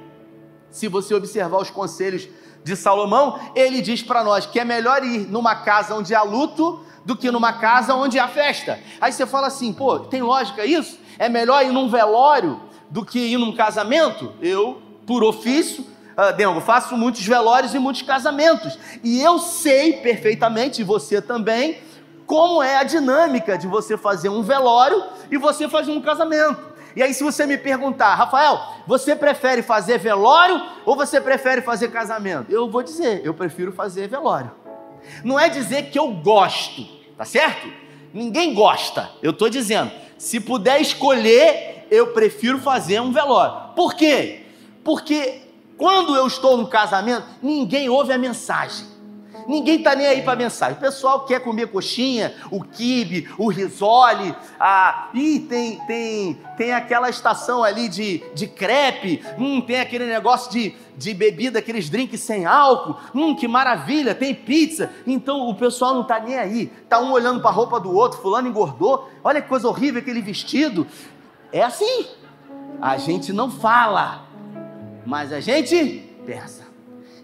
Se 0.70 0.86
você 0.86 1.14
observar 1.14 1.62
os 1.62 1.70
conselhos 1.70 2.28
de 2.62 2.76
Salomão, 2.76 3.40
ele 3.56 3.80
diz 3.80 4.02
para 4.02 4.22
nós 4.22 4.44
que 4.44 4.60
é 4.60 4.64
melhor 4.64 5.02
ir 5.02 5.26
numa 5.30 5.56
casa 5.56 5.94
onde 5.94 6.14
há 6.14 6.22
luto 6.22 6.84
do 7.06 7.16
que 7.16 7.30
numa 7.30 7.54
casa 7.54 7.94
onde 7.94 8.18
há 8.18 8.28
festa. 8.28 8.78
Aí 9.00 9.10
você 9.10 9.26
fala 9.26 9.46
assim, 9.46 9.72
pô, 9.72 9.98
tem 9.98 10.20
lógica 10.20 10.64
isso? 10.64 10.98
É 11.18 11.28
melhor 11.28 11.64
ir 11.64 11.72
num 11.72 11.88
velório 11.88 12.60
do 12.90 13.02
que 13.02 13.18
ir 13.18 13.38
num 13.38 13.56
casamento? 13.56 14.34
Eu, 14.42 14.82
por 15.06 15.24
ofício, 15.24 15.84
uh, 16.12 16.36
Dengo, 16.36 16.60
faço 16.60 16.94
muitos 16.96 17.26
velórios 17.26 17.74
e 17.74 17.78
muitos 17.78 18.02
casamentos. 18.02 18.78
E 19.02 19.22
eu 19.22 19.38
sei 19.38 19.94
perfeitamente, 19.94 20.84
você 20.84 21.20
também, 21.20 21.78
como 22.26 22.62
é 22.62 22.76
a 22.76 22.84
dinâmica 22.84 23.56
de 23.56 23.66
você 23.66 23.96
fazer 23.96 24.28
um 24.28 24.42
velório 24.42 25.02
e 25.30 25.38
você 25.38 25.66
fazer 25.66 25.90
um 25.90 26.00
casamento. 26.00 26.71
E 26.94 27.02
aí, 27.02 27.14
se 27.14 27.24
você 27.24 27.46
me 27.46 27.56
perguntar, 27.56 28.14
Rafael, 28.14 28.60
você 28.86 29.16
prefere 29.16 29.62
fazer 29.62 29.98
velório 29.98 30.60
ou 30.84 30.94
você 30.94 31.20
prefere 31.20 31.62
fazer 31.62 31.88
casamento? 31.88 32.52
Eu 32.52 32.70
vou 32.70 32.82
dizer, 32.82 33.22
eu 33.24 33.32
prefiro 33.32 33.72
fazer 33.72 34.08
velório. 34.08 34.50
Não 35.24 35.38
é 35.38 35.48
dizer 35.48 35.90
que 35.90 35.98
eu 35.98 36.08
gosto, 36.12 36.86
tá 37.16 37.24
certo? 37.24 37.66
Ninguém 38.12 38.54
gosta. 38.54 39.10
Eu 39.22 39.30
estou 39.30 39.48
dizendo, 39.48 39.90
se 40.18 40.38
puder 40.38 40.80
escolher, 40.80 41.86
eu 41.90 42.08
prefiro 42.08 42.58
fazer 42.58 43.00
um 43.00 43.12
velório. 43.12 43.74
Por 43.74 43.94
quê? 43.94 44.46
Porque 44.84 45.42
quando 45.76 46.14
eu 46.14 46.26
estou 46.26 46.56
no 46.56 46.68
casamento, 46.68 47.26
ninguém 47.42 47.88
ouve 47.88 48.12
a 48.12 48.18
mensagem. 48.18 48.91
Ninguém 49.46 49.78
está 49.78 49.94
nem 49.94 50.06
aí 50.06 50.22
para 50.22 50.36
mensagem. 50.36 50.76
O 50.76 50.80
pessoal 50.80 51.24
quer 51.24 51.40
comer 51.40 51.68
coxinha, 51.68 52.34
o 52.50 52.62
quibe, 52.62 53.28
o 53.38 53.48
risole. 53.48 54.34
Ah, 54.58 55.08
ih, 55.14 55.40
tem, 55.40 55.78
tem, 55.86 56.40
tem 56.56 56.72
aquela 56.72 57.10
estação 57.10 57.62
ali 57.62 57.88
de, 57.88 58.22
de 58.34 58.46
crepe. 58.46 59.22
Hum, 59.38 59.60
tem 59.60 59.80
aquele 59.80 60.06
negócio 60.06 60.50
de, 60.50 60.74
de 60.96 61.14
bebida, 61.14 61.58
aqueles 61.58 61.90
drinks 61.90 62.20
sem 62.20 62.46
álcool. 62.46 62.96
Hum, 63.14 63.34
que 63.34 63.48
maravilha, 63.48 64.14
tem 64.14 64.34
pizza. 64.34 64.90
Então 65.06 65.48
o 65.48 65.54
pessoal 65.54 65.94
não 65.94 66.02
está 66.02 66.20
nem 66.20 66.38
aí. 66.38 66.72
Está 66.84 67.00
um 67.00 67.12
olhando 67.12 67.40
para 67.40 67.50
a 67.50 67.54
roupa 67.54 67.80
do 67.80 67.94
outro, 67.94 68.20
fulano 68.20 68.48
engordou. 68.48 69.10
Olha 69.24 69.42
que 69.42 69.48
coisa 69.48 69.68
horrível 69.68 70.00
aquele 70.00 70.20
vestido. 70.20 70.86
É 71.52 71.62
assim. 71.62 72.06
A 72.80 72.96
gente 72.96 73.32
não 73.32 73.50
fala, 73.50 74.26
mas 75.06 75.32
a 75.32 75.40
gente 75.40 76.10
pensa. 76.26 76.66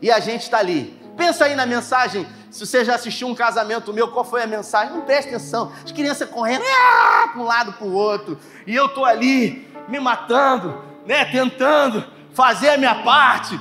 E 0.01 0.11
a 0.11 0.21
gente 0.21 0.43
está 0.43 0.59
ali 0.59 0.98
Pensa 1.19 1.47
aí 1.47 1.57
na 1.57 1.67
mensagem. 1.67 2.25
Se 2.49 2.65
você 2.65 2.85
já 2.85 2.95
assistiu 2.95 3.27
um 3.27 3.35
casamento 3.35 3.93
meu, 3.93 4.07
qual 4.07 4.25
foi 4.25 4.45
a 4.45 4.47
mensagem? 4.47 4.95
Não 4.95 5.03
preste 5.03 5.29
atenção. 5.29 5.73
As 5.85 5.91
crianças 5.91 6.31
correndo 6.31 6.63
ah, 6.65 7.29
para 7.33 7.43
um 7.43 7.45
lado 7.45 7.73
para 7.73 7.87
o 7.87 7.93
outro. 7.93 8.39
E 8.65 8.75
eu 8.75 8.87
estou 8.87 9.05
ali, 9.05 9.69
me 9.89 9.99
matando, 9.99 10.81
né, 11.05 11.25
tentando 11.25 12.05
fazer 12.33 12.71
a 12.71 12.79
minha 12.79 13.03
parte. 13.03 13.59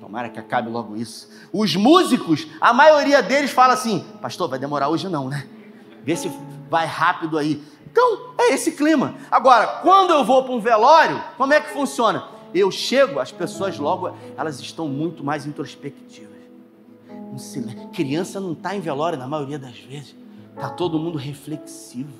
Tomara 0.00 0.30
que 0.30 0.40
acabe 0.40 0.70
logo 0.70 0.96
isso. 0.96 1.28
Os 1.52 1.76
músicos, 1.76 2.46
a 2.62 2.72
maioria 2.72 3.22
deles 3.22 3.50
fala 3.50 3.74
assim: 3.74 4.04
Pastor, 4.22 4.48
vai 4.48 4.58
demorar 4.58 4.88
hoje 4.88 5.06
não, 5.06 5.28
né? 5.28 5.46
Vê 6.02 6.16
se 6.16 6.32
vai 6.70 6.86
rápido 6.86 7.36
aí. 7.36 7.62
Então, 7.90 8.34
é 8.38 8.54
esse 8.54 8.72
clima. 8.72 9.14
Agora, 9.30 9.66
quando 9.82 10.12
eu 10.12 10.24
vou 10.24 10.44
para 10.44 10.52
um 10.52 10.60
velório, 10.60 11.22
como 11.36 11.52
é 11.52 11.60
que 11.60 11.72
funciona? 11.74 12.26
Eu 12.54 12.70
chego, 12.70 13.20
as 13.20 13.30
pessoas 13.30 13.78
logo, 13.78 14.16
elas 14.36 14.58
estão 14.60 14.88
muito 14.88 15.22
mais 15.22 15.44
introspectivas 15.46 16.35
um 17.36 17.38
silêncio. 17.38 17.88
Criança 17.88 18.40
não 18.40 18.52
está 18.52 18.74
em 18.74 18.80
velório 18.80 19.18
na 19.18 19.28
maioria 19.28 19.58
das 19.58 19.78
vezes. 19.78 20.16
Está 20.54 20.70
todo 20.70 20.98
mundo 20.98 21.18
reflexivo. 21.18 22.12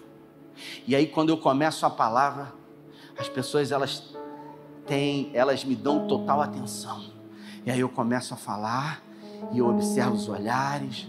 E 0.87 0.95
aí 0.95 1.07
quando 1.07 1.31
eu 1.31 1.39
começo 1.39 1.85
a 1.87 1.91
palavra, 1.91 2.53
as 3.19 3.29
pessoas 3.29 3.73
elas 3.73 4.15
têm, 4.87 5.31
elas 5.33 5.65
me 5.65 5.75
dão 5.75 6.07
total 6.07 6.43
atenção. 6.43 7.05
E 7.65 7.71
aí 7.71 7.81
eu 7.81 7.89
começo 7.89 8.35
a 8.35 8.37
falar 8.37 9.03
e 9.53 9.59
eu 9.59 9.69
observo 9.69 10.15
os 10.15 10.29
olhares, 10.29 11.09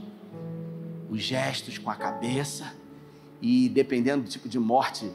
os 1.10 1.22
gestos 1.22 1.78
com 1.78 1.90
a 1.90 1.96
cabeça 1.96 2.74
e 3.42 3.70
dependendo 3.70 4.24
do 4.24 4.30
tipo 4.30 4.50
de 4.50 4.58
morte 4.58 5.12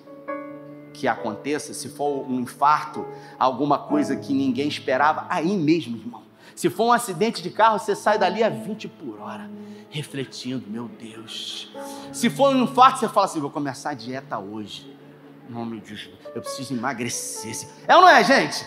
que 0.93 1.09
aconteça, 1.09 1.73
se 1.73 1.89
for 1.89 2.31
um 2.31 2.41
infarto, 2.41 3.07
alguma 3.39 3.79
coisa 3.79 4.15
que 4.15 4.35
ninguém 4.35 4.69
esperava, 4.69 5.27
aí 5.31 5.57
mesmo, 5.57 5.97
irmão, 5.97 6.23
se 6.55 6.69
for 6.69 6.87
um 6.87 6.93
acidente 6.93 7.43
de 7.43 7.51
carro, 7.51 7.79
você 7.79 7.97
sai 7.97 8.19
dali 8.19 8.43
a 8.43 8.49
20 8.49 8.89
por 8.89 9.21
hora, 9.21 9.51
refletindo, 9.91 10.65
meu 10.69 10.89
Deus. 10.89 11.71
Se 12.13 12.29
for 12.29 12.55
um 12.55 12.65
infarto, 12.65 13.01
você 13.01 13.09
fala 13.09 13.27
assim: 13.27 13.41
vou 13.41 13.51
começar 13.51 13.91
a 13.91 13.95
dieta 13.95 14.39
hoje. 14.39 14.91
Nome 15.49 15.81
de 15.81 15.97
Jesus, 15.97 16.19
eu 16.35 16.41
preciso 16.41 16.75
emagrecer. 16.75 17.69
É 17.87 17.97
ou 17.97 18.03
não 18.03 18.09
é, 18.09 18.23
gente? 18.23 18.65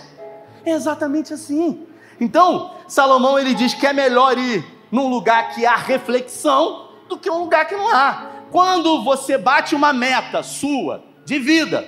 É 0.66 0.72
exatamente 0.72 1.34
assim. 1.34 1.88
Então, 2.20 2.76
Salomão 2.88 3.40
ele 3.40 3.54
diz 3.54 3.74
que 3.74 3.88
é 3.88 3.94
melhor 3.94 4.38
ir 4.38 4.64
num 4.92 5.08
lugar 5.08 5.54
que 5.54 5.66
há 5.66 5.76
reflexão 5.76 6.90
do 7.08 7.18
que 7.18 7.30
um 7.30 7.40
lugar 7.40 7.68
que 7.68 7.76
não 7.76 7.90
há. 7.94 8.32
Quando 8.52 9.04
você 9.04 9.38
bate 9.38 9.74
uma 9.74 9.94
meta 9.94 10.44
sua 10.44 11.04
de 11.26 11.40
vida, 11.40 11.88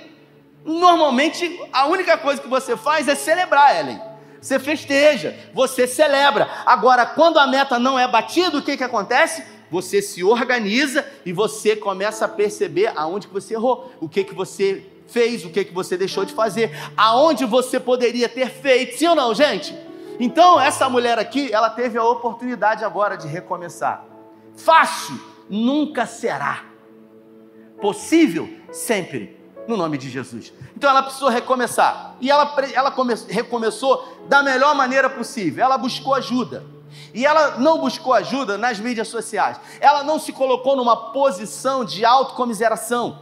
normalmente 0.64 1.60
a 1.72 1.86
única 1.86 2.18
coisa 2.18 2.42
que 2.42 2.48
você 2.48 2.76
faz 2.76 3.08
é 3.08 3.14
celebrar, 3.14 3.76
Ellen 3.76 4.07
você 4.40 4.58
festeja, 4.58 5.36
você 5.52 5.86
celebra. 5.86 6.48
Agora, 6.64 7.04
quando 7.04 7.38
a 7.38 7.46
meta 7.46 7.78
não 7.78 7.98
é 7.98 8.06
batida, 8.06 8.58
o 8.58 8.62
que, 8.62 8.76
que 8.76 8.84
acontece? 8.84 9.42
Você 9.70 10.00
se 10.00 10.24
organiza 10.24 11.04
e 11.26 11.32
você 11.32 11.76
começa 11.76 12.24
a 12.24 12.28
perceber 12.28 12.92
aonde 12.96 13.28
que 13.28 13.34
você 13.34 13.54
errou, 13.54 13.92
o 14.00 14.08
que, 14.08 14.24
que 14.24 14.34
você 14.34 14.84
fez, 15.06 15.44
o 15.44 15.50
que, 15.50 15.64
que 15.64 15.74
você 15.74 15.96
deixou 15.96 16.24
de 16.24 16.32
fazer, 16.32 16.70
aonde 16.96 17.44
você 17.44 17.80
poderia 17.80 18.28
ter 18.28 18.50
feito, 18.50 18.98
sim 18.98 19.06
ou 19.06 19.14
não, 19.14 19.34
gente? 19.34 19.74
Então, 20.20 20.60
essa 20.60 20.88
mulher 20.88 21.18
aqui, 21.18 21.52
ela 21.52 21.70
teve 21.70 21.96
a 21.96 22.04
oportunidade 22.04 22.84
agora 22.84 23.16
de 23.16 23.28
recomeçar. 23.28 24.04
Fácil 24.56 25.18
nunca 25.48 26.06
será. 26.06 26.64
Possível 27.80 28.48
sempre 28.72 29.37
no 29.68 29.76
nome 29.76 29.98
de 29.98 30.08
Jesus. 30.08 30.50
Então 30.74 30.88
ela 30.88 31.02
precisou 31.02 31.28
recomeçar. 31.28 32.16
E 32.20 32.30
ela, 32.30 32.56
ela 32.72 32.90
come, 32.90 33.14
recomeçou 33.28 34.16
da 34.26 34.42
melhor 34.42 34.74
maneira 34.74 35.10
possível. 35.10 35.62
Ela 35.62 35.76
buscou 35.76 36.14
ajuda. 36.14 36.64
E 37.12 37.26
ela 37.26 37.58
não 37.58 37.78
buscou 37.78 38.14
ajuda 38.14 38.56
nas 38.56 38.80
mídias 38.80 39.08
sociais. 39.08 39.60
Ela 39.78 40.02
não 40.02 40.18
se 40.18 40.32
colocou 40.32 40.74
numa 40.74 41.12
posição 41.12 41.84
de 41.84 42.02
autocomiseração. 42.02 43.18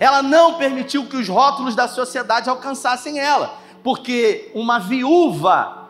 Ela 0.00 0.22
não 0.22 0.54
permitiu 0.54 1.06
que 1.06 1.16
os 1.16 1.28
rótulos 1.28 1.76
da 1.76 1.86
sociedade 1.86 2.48
alcançassem 2.48 3.18
ela. 3.18 3.58
Porque 3.84 4.50
uma 4.54 4.78
viúva, 4.78 5.88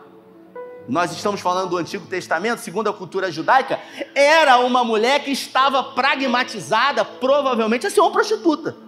nós 0.89 1.13
estamos 1.13 1.39
falando 1.39 1.69
do 1.69 1.77
Antigo 1.77 2.05
Testamento, 2.07 2.59
segundo 2.59 2.89
a 2.89 2.93
cultura 2.93 3.31
judaica, 3.31 3.79
era 4.13 4.59
uma 4.59 4.83
mulher 4.83 5.23
que 5.23 5.31
estava 5.31 5.81
pragmatizada, 5.81 7.05
provavelmente 7.05 7.87
a 7.87 7.89
ser 7.89 8.01
uma 8.01 8.11
prostituta 8.11 8.86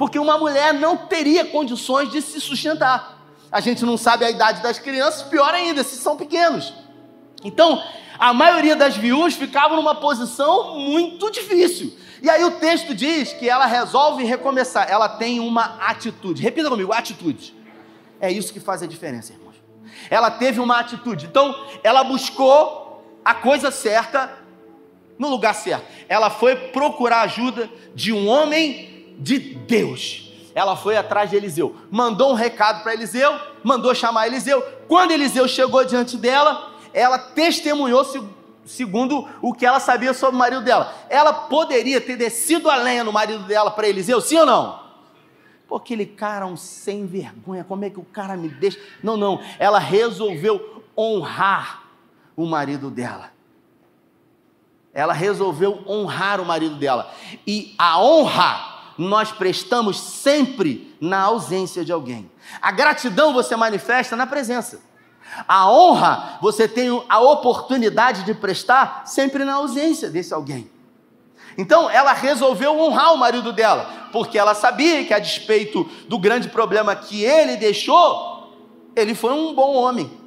porque 0.00 0.18
uma 0.18 0.38
mulher 0.38 0.72
não 0.72 0.96
teria 0.96 1.44
condições 1.44 2.10
de 2.10 2.22
se 2.22 2.40
sustentar. 2.40 3.18
A 3.52 3.60
gente 3.60 3.84
não 3.84 3.98
sabe 3.98 4.24
a 4.24 4.30
idade 4.30 4.62
das 4.62 4.78
crianças, 4.78 5.20
pior 5.24 5.52
ainda, 5.52 5.84
se 5.84 5.96
são 5.96 6.16
pequenos. 6.16 6.72
Então, 7.44 7.84
a 8.18 8.32
maioria 8.32 8.74
das 8.74 8.96
viúvas 8.96 9.34
ficava 9.34 9.76
numa 9.76 9.94
posição 9.94 10.78
muito 10.78 11.30
difícil. 11.30 11.94
E 12.22 12.30
aí 12.30 12.42
o 12.42 12.52
texto 12.52 12.94
diz 12.94 13.34
que 13.34 13.46
ela 13.46 13.66
resolve 13.66 14.24
recomeçar, 14.24 14.88
ela 14.90 15.06
tem 15.06 15.38
uma 15.38 15.76
atitude. 15.82 16.42
Repita 16.42 16.70
comigo, 16.70 16.94
atitude. 16.94 17.54
É 18.18 18.32
isso 18.32 18.54
que 18.54 18.58
faz 18.58 18.82
a 18.82 18.86
diferença, 18.86 19.34
irmãos. 19.34 19.56
Ela 20.08 20.30
teve 20.30 20.60
uma 20.60 20.80
atitude. 20.80 21.26
Então, 21.26 21.54
ela 21.84 22.02
buscou 22.02 23.04
a 23.22 23.34
coisa 23.34 23.70
certa 23.70 24.32
no 25.18 25.28
lugar 25.28 25.54
certo. 25.54 25.84
Ela 26.08 26.30
foi 26.30 26.56
procurar 26.56 27.20
ajuda 27.20 27.68
de 27.94 28.14
um 28.14 28.26
homem 28.26 28.90
de 29.20 29.38
Deus. 29.38 30.28
Ela 30.54 30.74
foi 30.74 30.96
atrás 30.96 31.30
de 31.30 31.36
Eliseu, 31.36 31.76
mandou 31.90 32.32
um 32.32 32.34
recado 32.34 32.82
para 32.82 32.92
Eliseu, 32.92 33.38
mandou 33.62 33.94
chamar 33.94 34.26
Eliseu. 34.26 34.60
Quando 34.88 35.12
Eliseu 35.12 35.46
chegou 35.46 35.84
diante 35.84 36.16
dela, 36.16 36.72
ela 36.92 37.18
testemunhou 37.18 38.04
segundo 38.64 39.28
o 39.40 39.54
que 39.54 39.64
ela 39.64 39.78
sabia 39.78 40.12
sobre 40.12 40.34
o 40.34 40.38
marido 40.38 40.62
dela. 40.62 40.92
Ela 41.08 41.32
poderia 41.32 42.00
ter 42.00 42.16
descido 42.16 42.68
a 42.68 42.76
lenha 42.76 43.04
no 43.04 43.12
marido 43.12 43.44
dela 43.44 43.70
para 43.70 43.88
Eliseu, 43.88 44.20
sim 44.20 44.38
ou 44.38 44.46
não? 44.46 44.80
Pô, 45.68 45.76
aquele 45.76 46.04
cara 46.04 46.46
um 46.46 46.56
sem 46.56 47.06
vergonha, 47.06 47.62
como 47.62 47.84
é 47.84 47.90
que 47.90 48.00
o 48.00 48.04
cara 48.04 48.36
me 48.36 48.48
deixa? 48.48 48.80
Não, 49.02 49.16
não, 49.16 49.40
ela 49.56 49.78
resolveu 49.78 50.82
honrar 50.98 51.84
o 52.36 52.44
marido 52.44 52.90
dela. 52.90 53.30
Ela 54.92 55.12
resolveu 55.12 55.84
honrar 55.86 56.40
o 56.40 56.44
marido 56.44 56.74
dela. 56.74 57.12
E 57.46 57.74
a 57.78 58.02
honra 58.02 58.69
nós 59.00 59.32
prestamos 59.32 59.98
sempre 59.98 60.94
na 61.00 61.22
ausência 61.22 61.82
de 61.84 61.90
alguém. 61.90 62.30
A 62.60 62.70
gratidão 62.70 63.32
você 63.32 63.56
manifesta 63.56 64.14
na 64.14 64.26
presença. 64.26 64.80
A 65.48 65.70
honra 65.70 66.38
você 66.42 66.68
tem 66.68 66.88
a 67.08 67.18
oportunidade 67.18 68.24
de 68.24 68.34
prestar 68.34 69.06
sempre 69.06 69.42
na 69.44 69.54
ausência 69.54 70.10
desse 70.10 70.34
alguém. 70.34 70.70
Então 71.56 71.88
ela 71.88 72.12
resolveu 72.12 72.78
honrar 72.78 73.14
o 73.14 73.16
marido 73.16 73.52
dela, 73.54 74.08
porque 74.12 74.38
ela 74.38 74.54
sabia 74.54 75.04
que, 75.04 75.14
a 75.14 75.18
despeito 75.18 75.88
do 76.06 76.18
grande 76.18 76.48
problema 76.48 76.94
que 76.94 77.24
ele 77.24 77.56
deixou, 77.56 78.54
ele 78.94 79.14
foi 79.14 79.32
um 79.32 79.54
bom 79.54 79.74
homem. 79.76 80.19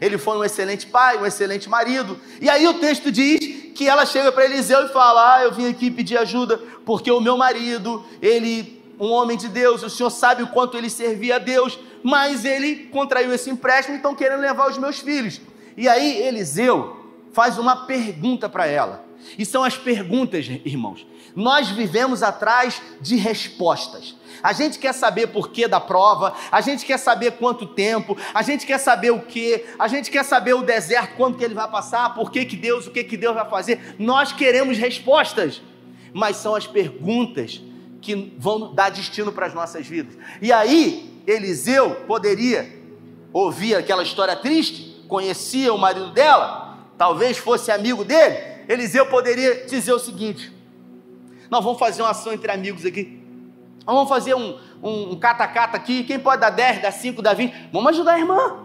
Ele 0.00 0.16
foi 0.16 0.38
um 0.38 0.44
excelente 0.44 0.86
pai, 0.86 1.18
um 1.18 1.26
excelente 1.26 1.68
marido. 1.68 2.18
E 2.40 2.48
aí 2.48 2.66
o 2.66 2.74
texto 2.74 3.12
diz 3.12 3.38
que 3.74 3.88
ela 3.88 4.06
chega 4.06 4.32
para 4.32 4.44
Eliseu 4.44 4.86
e 4.86 4.88
fala: 4.88 5.36
Ah, 5.36 5.42
eu 5.42 5.52
vim 5.52 5.68
aqui 5.68 5.90
pedir 5.90 6.16
ajuda, 6.16 6.58
porque 6.84 7.10
o 7.10 7.20
meu 7.20 7.36
marido, 7.36 8.04
ele, 8.22 8.82
um 8.98 9.10
homem 9.10 9.36
de 9.36 9.48
Deus, 9.48 9.82
o 9.82 9.90
senhor 9.90 10.10
sabe 10.10 10.42
o 10.42 10.48
quanto 10.48 10.76
ele 10.76 10.88
servia 10.88 11.36
a 11.36 11.38
Deus, 11.38 11.78
mas 12.02 12.44
ele 12.44 12.88
contraiu 12.92 13.32
esse 13.34 13.50
empréstimo 13.50 13.94
e 13.94 13.98
estão 13.98 14.14
querendo 14.14 14.40
levar 14.40 14.70
os 14.70 14.78
meus 14.78 14.98
filhos. 15.00 15.40
E 15.76 15.88
aí 15.88 16.22
Eliseu 16.22 16.96
faz 17.32 17.58
uma 17.58 17.86
pergunta 17.86 18.48
para 18.48 18.66
ela. 18.66 19.04
E 19.38 19.44
são 19.44 19.62
as 19.62 19.76
perguntas, 19.76 20.46
irmãos. 20.64 21.06
Nós 21.36 21.68
vivemos 21.68 22.22
atrás 22.22 22.80
de 23.00 23.16
respostas. 23.16 24.16
A 24.42 24.52
gente 24.52 24.78
quer 24.78 24.92
saber 24.92 25.28
por 25.28 25.50
que 25.50 25.68
da 25.68 25.80
prova, 25.80 26.34
a 26.50 26.60
gente 26.60 26.84
quer 26.84 26.98
saber 26.98 27.32
quanto 27.32 27.66
tempo, 27.66 28.16
a 28.32 28.42
gente 28.42 28.66
quer 28.66 28.78
saber 28.78 29.10
o 29.10 29.20
que, 29.20 29.64
a 29.78 29.88
gente 29.88 30.10
quer 30.10 30.24
saber 30.24 30.54
o 30.54 30.62
deserto, 30.62 31.16
quando 31.16 31.36
que 31.36 31.44
ele 31.44 31.54
vai 31.54 31.68
passar, 31.70 32.14
por 32.14 32.30
que, 32.30 32.44
que 32.44 32.56
Deus, 32.56 32.86
o 32.86 32.90
que, 32.90 33.04
que 33.04 33.16
Deus 33.16 33.34
vai 33.34 33.48
fazer. 33.48 33.94
Nós 33.98 34.32
queremos 34.32 34.78
respostas, 34.78 35.60
mas 36.12 36.36
são 36.36 36.54
as 36.54 36.66
perguntas 36.66 37.60
que 38.00 38.34
vão 38.38 38.74
dar 38.74 38.90
destino 38.90 39.30
para 39.30 39.46
as 39.46 39.54
nossas 39.54 39.86
vidas. 39.86 40.16
E 40.40 40.52
aí, 40.52 41.22
Eliseu 41.26 41.96
poderia 42.06 42.80
ouvir 43.32 43.74
aquela 43.74 44.02
história 44.02 44.34
triste, 44.34 45.04
conhecia 45.06 45.72
o 45.72 45.78
marido 45.78 46.10
dela, 46.10 46.78
talvez 46.96 47.36
fosse 47.36 47.70
amigo 47.70 48.04
dele. 48.04 48.36
Eliseu 48.68 49.06
poderia 49.06 49.66
dizer 49.66 49.92
o 49.92 49.98
seguinte: 49.98 50.52
Nós 51.50 51.62
vamos 51.62 51.78
fazer 51.78 52.02
uma 52.02 52.10
ação 52.10 52.32
entre 52.32 52.50
amigos 52.50 52.86
aqui. 52.86 53.19
Vamos 53.94 54.08
fazer 54.08 54.34
um, 54.34 55.16
cata-cata 55.16 55.76
aqui. 55.76 56.04
Quem 56.04 56.18
pode 56.18 56.40
dar 56.40 56.50
10, 56.50 56.82
dar 56.82 56.92
5, 56.92 57.20
dar 57.20 57.34
20? 57.34 57.70
Vamos 57.72 57.90
ajudar 57.90 58.12
a 58.12 58.18
irmã. 58.18 58.58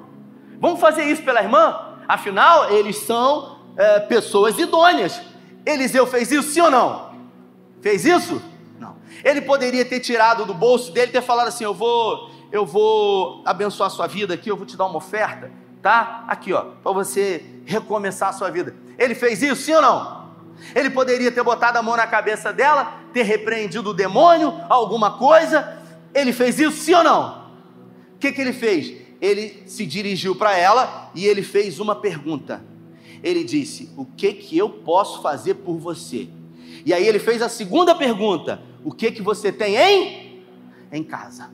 Vamos 0.60 0.80
fazer 0.80 1.04
isso 1.06 1.24
pela 1.24 1.42
irmã? 1.42 1.98
Afinal, 2.08 2.72
eles 2.72 2.98
são 2.98 3.60
é, 3.76 4.00
pessoas 4.02 4.58
idôneas. 4.60 5.20
Eliseu 5.66 6.06
fez 6.06 6.32
isso, 6.32 6.50
sim 6.52 6.62
ou 6.62 6.70
não? 6.70 7.10
Fez 7.82 8.06
isso? 8.06 8.42
Não. 8.80 8.98
Ele 9.24 9.42
poderia 9.42 9.84
ter 9.84 10.00
tirado 10.00 10.46
do 10.46 10.54
bolso 10.54 10.92
dele 10.92 11.12
ter 11.12 11.22
falado 11.22 11.48
assim: 11.48 11.64
Eu 11.64 11.74
vou, 11.74 12.30
eu 12.52 12.66
vou 12.66 13.42
abençoar 13.46 13.88
a 13.88 13.90
sua 13.90 14.08
vida 14.08 14.36
aqui, 14.36 14.50
eu 14.50 14.56
vou 14.56 14.66
te 14.66 14.78
dar 14.78 14.86
uma 14.86 14.98
oferta, 14.98 15.52
tá? 15.82 16.24
Aqui, 16.28 16.54
ó, 16.54 16.66
para 16.84 16.92
você 16.92 17.44
recomeçar 17.66 18.30
a 18.30 18.34
sua 18.34 18.52
vida. 18.52 18.76
Ele 18.98 19.16
fez 19.16 19.42
isso, 19.42 19.64
sim 19.64 19.74
ou 19.74 19.82
não? 19.82 20.25
Ele 20.74 20.90
poderia 20.90 21.32
ter 21.32 21.44
botado 21.44 21.78
a 21.78 21.84
mão 21.84 21.96
na 21.96 22.08
cabeça 22.08 22.52
dela, 22.52 23.00
ter 23.14 23.24
repreendido 23.24 23.90
o 23.90 23.94
demônio, 23.94 24.54
alguma 24.70 25.18
coisa. 25.18 25.78
Ele 26.14 26.32
fez 26.32 26.60
isso, 26.60 26.78
sim 26.78 26.94
ou 26.94 27.04
não? 27.04 27.46
O 28.16 28.18
que, 28.20 28.32
que 28.32 28.42
ele 28.42 28.54
fez? 28.54 28.94
Ele 29.22 29.64
se 29.66 29.86
dirigiu 29.86 30.36
para 30.36 30.58
ela 30.58 31.12
e 31.14 31.26
ele 31.26 31.44
fez 31.44 31.80
uma 31.80 31.96
pergunta. 31.96 32.64
Ele 33.24 33.44
disse: 33.44 33.92
O 33.98 34.06
que 34.06 34.34
que 34.34 34.58
eu 34.58 34.70
posso 34.70 35.22
fazer 35.22 35.56
por 35.56 35.78
você? 35.78 36.30
E 36.86 36.94
aí 36.94 37.08
ele 37.08 37.20
fez 37.20 37.42
a 37.42 37.50
segunda 37.50 37.96
pergunta: 37.96 38.62
O 38.84 38.92
que 38.92 39.12
que 39.12 39.22
você 39.22 39.52
tem 39.52 39.76
em 39.76 40.46
em 40.92 41.04
casa? 41.04 41.52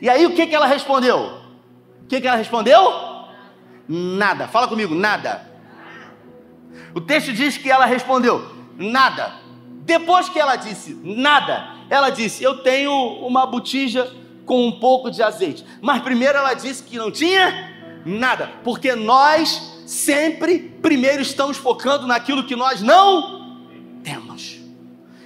E 0.00 0.08
aí 0.08 0.24
o 0.26 0.34
que 0.34 0.46
que 0.46 0.54
ela 0.54 0.66
respondeu? 0.66 1.38
O 2.02 2.06
que 2.08 2.20
que 2.20 2.26
ela 2.26 2.36
respondeu? 2.36 2.80
Nada. 3.88 4.48
Fala 4.48 4.68
comigo, 4.68 4.94
nada. 4.94 5.51
O 6.94 7.00
texto 7.00 7.32
diz 7.32 7.56
que 7.56 7.70
ela 7.70 7.84
respondeu: 7.86 8.44
nada. 8.76 9.40
Depois 9.84 10.28
que 10.28 10.38
ela 10.38 10.56
disse 10.56 10.98
nada, 11.02 11.76
ela 11.90 12.10
disse: 12.10 12.42
Eu 12.42 12.62
tenho 12.62 12.92
uma 13.26 13.46
botija 13.46 14.10
com 14.44 14.66
um 14.66 14.72
pouco 14.72 15.10
de 15.10 15.22
azeite. 15.22 15.64
Mas 15.80 16.02
primeiro 16.02 16.38
ela 16.38 16.54
disse 16.54 16.82
que 16.82 16.96
não 16.96 17.10
tinha 17.10 18.02
nada, 18.04 18.50
porque 18.64 18.94
nós 18.94 19.82
sempre 19.86 20.58
primeiro 20.82 21.22
estamos 21.22 21.56
focando 21.56 22.06
naquilo 22.06 22.46
que 22.46 22.56
nós 22.56 22.80
não 22.80 23.58
temos. 24.02 24.60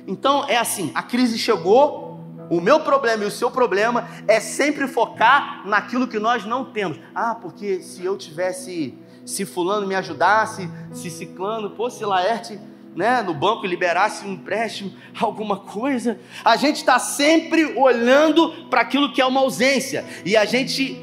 Então 0.07 0.45
é 0.49 0.57
assim: 0.57 0.91
a 0.95 1.03
crise 1.03 1.39
chegou. 1.39 2.07
O 2.49 2.61
meu 2.61 2.79
problema 2.79 3.25
e 3.25 3.27
o 3.27 3.31
seu 3.31 3.51
problema 3.51 4.09
é 4.29 4.39
sempre 4.39 4.87
focar 4.87 5.67
naquilo 5.67 6.07
que 6.07 6.17
nós 6.17 6.45
não 6.45 6.65
temos. 6.65 6.97
Ah, 7.13 7.35
porque 7.35 7.83
se 7.83 8.05
eu 8.05 8.17
tivesse 8.17 8.97
se 9.27 9.45
fulano 9.45 9.87
me 9.87 9.95
ajudasse, 9.97 10.71
se 10.93 11.11
ciclano, 11.11 11.71
pô, 11.71 11.91
se 11.91 12.05
Laerte, 12.05 12.59
né, 12.95 13.21
no 13.21 13.35
banco 13.35 13.67
liberasse 13.67 14.25
um 14.25 14.33
empréstimo, 14.33 14.93
alguma 15.21 15.59
coisa. 15.59 16.19
A 16.45 16.57
gente 16.57 16.77
está 16.77 16.99
sempre 16.99 17.65
olhando 17.77 18.69
para 18.71 18.81
aquilo 18.81 19.13
que 19.13 19.21
é 19.21 19.27
uma 19.27 19.41
ausência 19.41 20.07
e 20.25 20.37
a 20.37 20.45
gente 20.45 21.03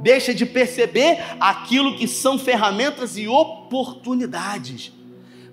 deixa 0.00 0.34
de 0.34 0.44
perceber 0.44 1.18
aquilo 1.38 1.96
que 1.96 2.08
são 2.08 2.38
ferramentas 2.38 3.16
e 3.16 3.28
oportunidades. 3.28 4.92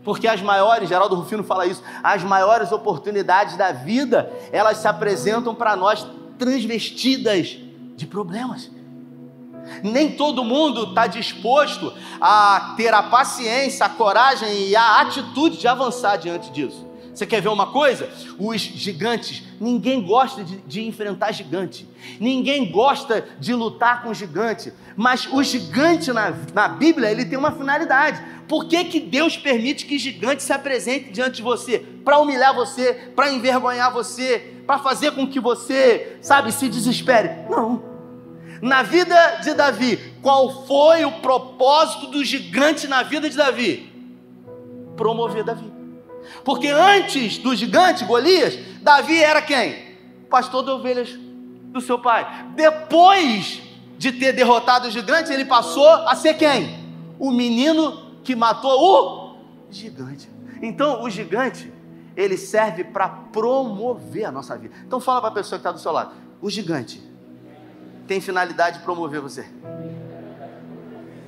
Porque 0.03 0.27
as 0.27 0.41
maiores, 0.41 0.89
Geraldo 0.89 1.15
Rufino 1.15 1.43
fala 1.43 1.65
isso, 1.67 1.83
as 2.01 2.23
maiores 2.23 2.71
oportunidades 2.71 3.57
da 3.57 3.71
vida, 3.73 4.31
elas 4.51 4.77
se 4.77 4.87
apresentam 4.87 5.53
para 5.53 5.75
nós 5.75 6.07
transvestidas 6.39 7.57
de 7.95 8.07
problemas. 8.07 8.71
Nem 9.83 10.11
todo 10.11 10.43
mundo 10.43 10.89
está 10.89 11.07
disposto 11.07 11.93
a 12.19 12.73
ter 12.77 12.93
a 12.93 13.03
paciência, 13.03 13.85
a 13.85 13.89
coragem 13.89 14.69
e 14.69 14.75
a 14.75 15.01
atitude 15.01 15.57
de 15.57 15.67
avançar 15.67 16.17
diante 16.17 16.51
disso. 16.51 16.87
Você 17.17 17.25
quer 17.25 17.41
ver 17.41 17.49
uma 17.49 17.71
coisa? 17.71 18.07
Os 18.37 18.61
gigantes, 18.61 19.41
ninguém 19.59 20.03
gosta 20.05 20.43
de, 20.43 20.57
de, 20.57 20.85
enfrentar 20.85 21.31
gigante, 21.31 21.89
ninguém 22.19 22.71
gosta 22.71 23.27
de 23.39 23.55
lutar 23.55 24.03
com 24.03 24.13
gigante, 24.13 24.71
mas 24.95 25.27
o 25.31 25.41
gigante 25.41 26.13
na, 26.13 26.31
na 26.53 26.67
Bíblia 26.67 27.09
ele 27.09 27.25
tem 27.25 27.39
uma 27.39 27.51
finalidade. 27.51 28.21
Por 28.47 28.65
que, 28.65 28.83
que 28.85 28.99
Deus 28.99 29.35
permite 29.35 29.87
que 29.87 29.97
gigante 29.97 30.43
se 30.43 30.53
apresente 30.53 31.09
diante 31.09 31.37
de 31.37 31.41
você? 31.41 31.79
Para 32.05 32.19
humilhar 32.19 32.53
você, 32.53 32.93
para 33.15 33.33
envergonhar 33.33 33.91
você, 33.91 34.53
para 34.67 34.77
fazer 34.77 35.11
com 35.13 35.27
que 35.27 35.39
você, 35.39 36.17
sabe, 36.21 36.51
se 36.51 36.69
desespere? 36.69 37.49
Não. 37.49 37.96
Na 38.61 38.81
vida 38.81 39.39
de 39.43 39.53
Davi, 39.53 40.13
qual 40.21 40.65
foi 40.65 41.05
o 41.05 41.19
propósito 41.19 42.07
do 42.07 42.23
gigante 42.23 42.87
na 42.87 43.03
vida 43.03 43.29
de 43.29 43.37
Davi? 43.37 43.91
Promover 44.95 45.43
Davi. 45.43 45.71
Porque 46.43 46.67
antes 46.67 47.37
do 47.37 47.55
gigante 47.55 48.03
Golias, 48.05 48.57
Davi 48.81 49.21
era 49.21 49.41
quem? 49.41 49.95
Pastor 50.29 50.63
de 50.63 50.71
ovelhas 50.71 51.09
do 51.71 51.79
seu 51.79 51.99
pai. 51.99 52.47
Depois 52.55 53.61
de 53.97 54.11
ter 54.11 54.33
derrotado 54.33 54.87
o 54.87 54.91
gigante, 54.91 55.31
ele 55.31 55.45
passou 55.45 55.87
a 55.87 56.15
ser 56.15 56.35
quem? 56.35 56.85
O 57.19 57.31
menino 57.31 58.19
que 58.23 58.35
matou 58.35 58.71
o 58.71 59.37
gigante. 59.69 60.29
Então, 60.61 61.03
o 61.03 61.09
gigante, 61.09 61.71
ele 62.15 62.37
serve 62.37 62.83
para 62.83 63.07
promover 63.07 64.25
a 64.25 64.31
nossa 64.31 64.57
vida. 64.57 64.73
Então, 64.85 64.99
fala 64.99 65.21
para 65.21 65.29
a 65.29 65.33
pessoa 65.33 65.57
que 65.57 65.61
está 65.61 65.71
do 65.71 65.79
seu 65.79 65.91
lado: 65.91 66.13
o 66.41 66.49
gigante 66.49 67.01
tem 68.07 68.21
finalidade 68.21 68.79
de 68.79 68.83
promover 68.83 69.19
você. 69.19 69.45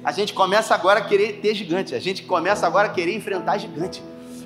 A 0.03 0.11
gente 0.11 0.33
começa 0.33 0.73
agora 0.73 1.01
a 1.01 1.03
querer 1.03 1.33
ter 1.41 1.53
gigante, 1.53 1.93
a 1.93 1.99
gente 1.99 2.23
começa 2.23 2.65
agora 2.65 2.87
a 2.87 2.91
querer 2.91 3.13
enfrentar 3.13 3.57
gigante, 3.57 4.01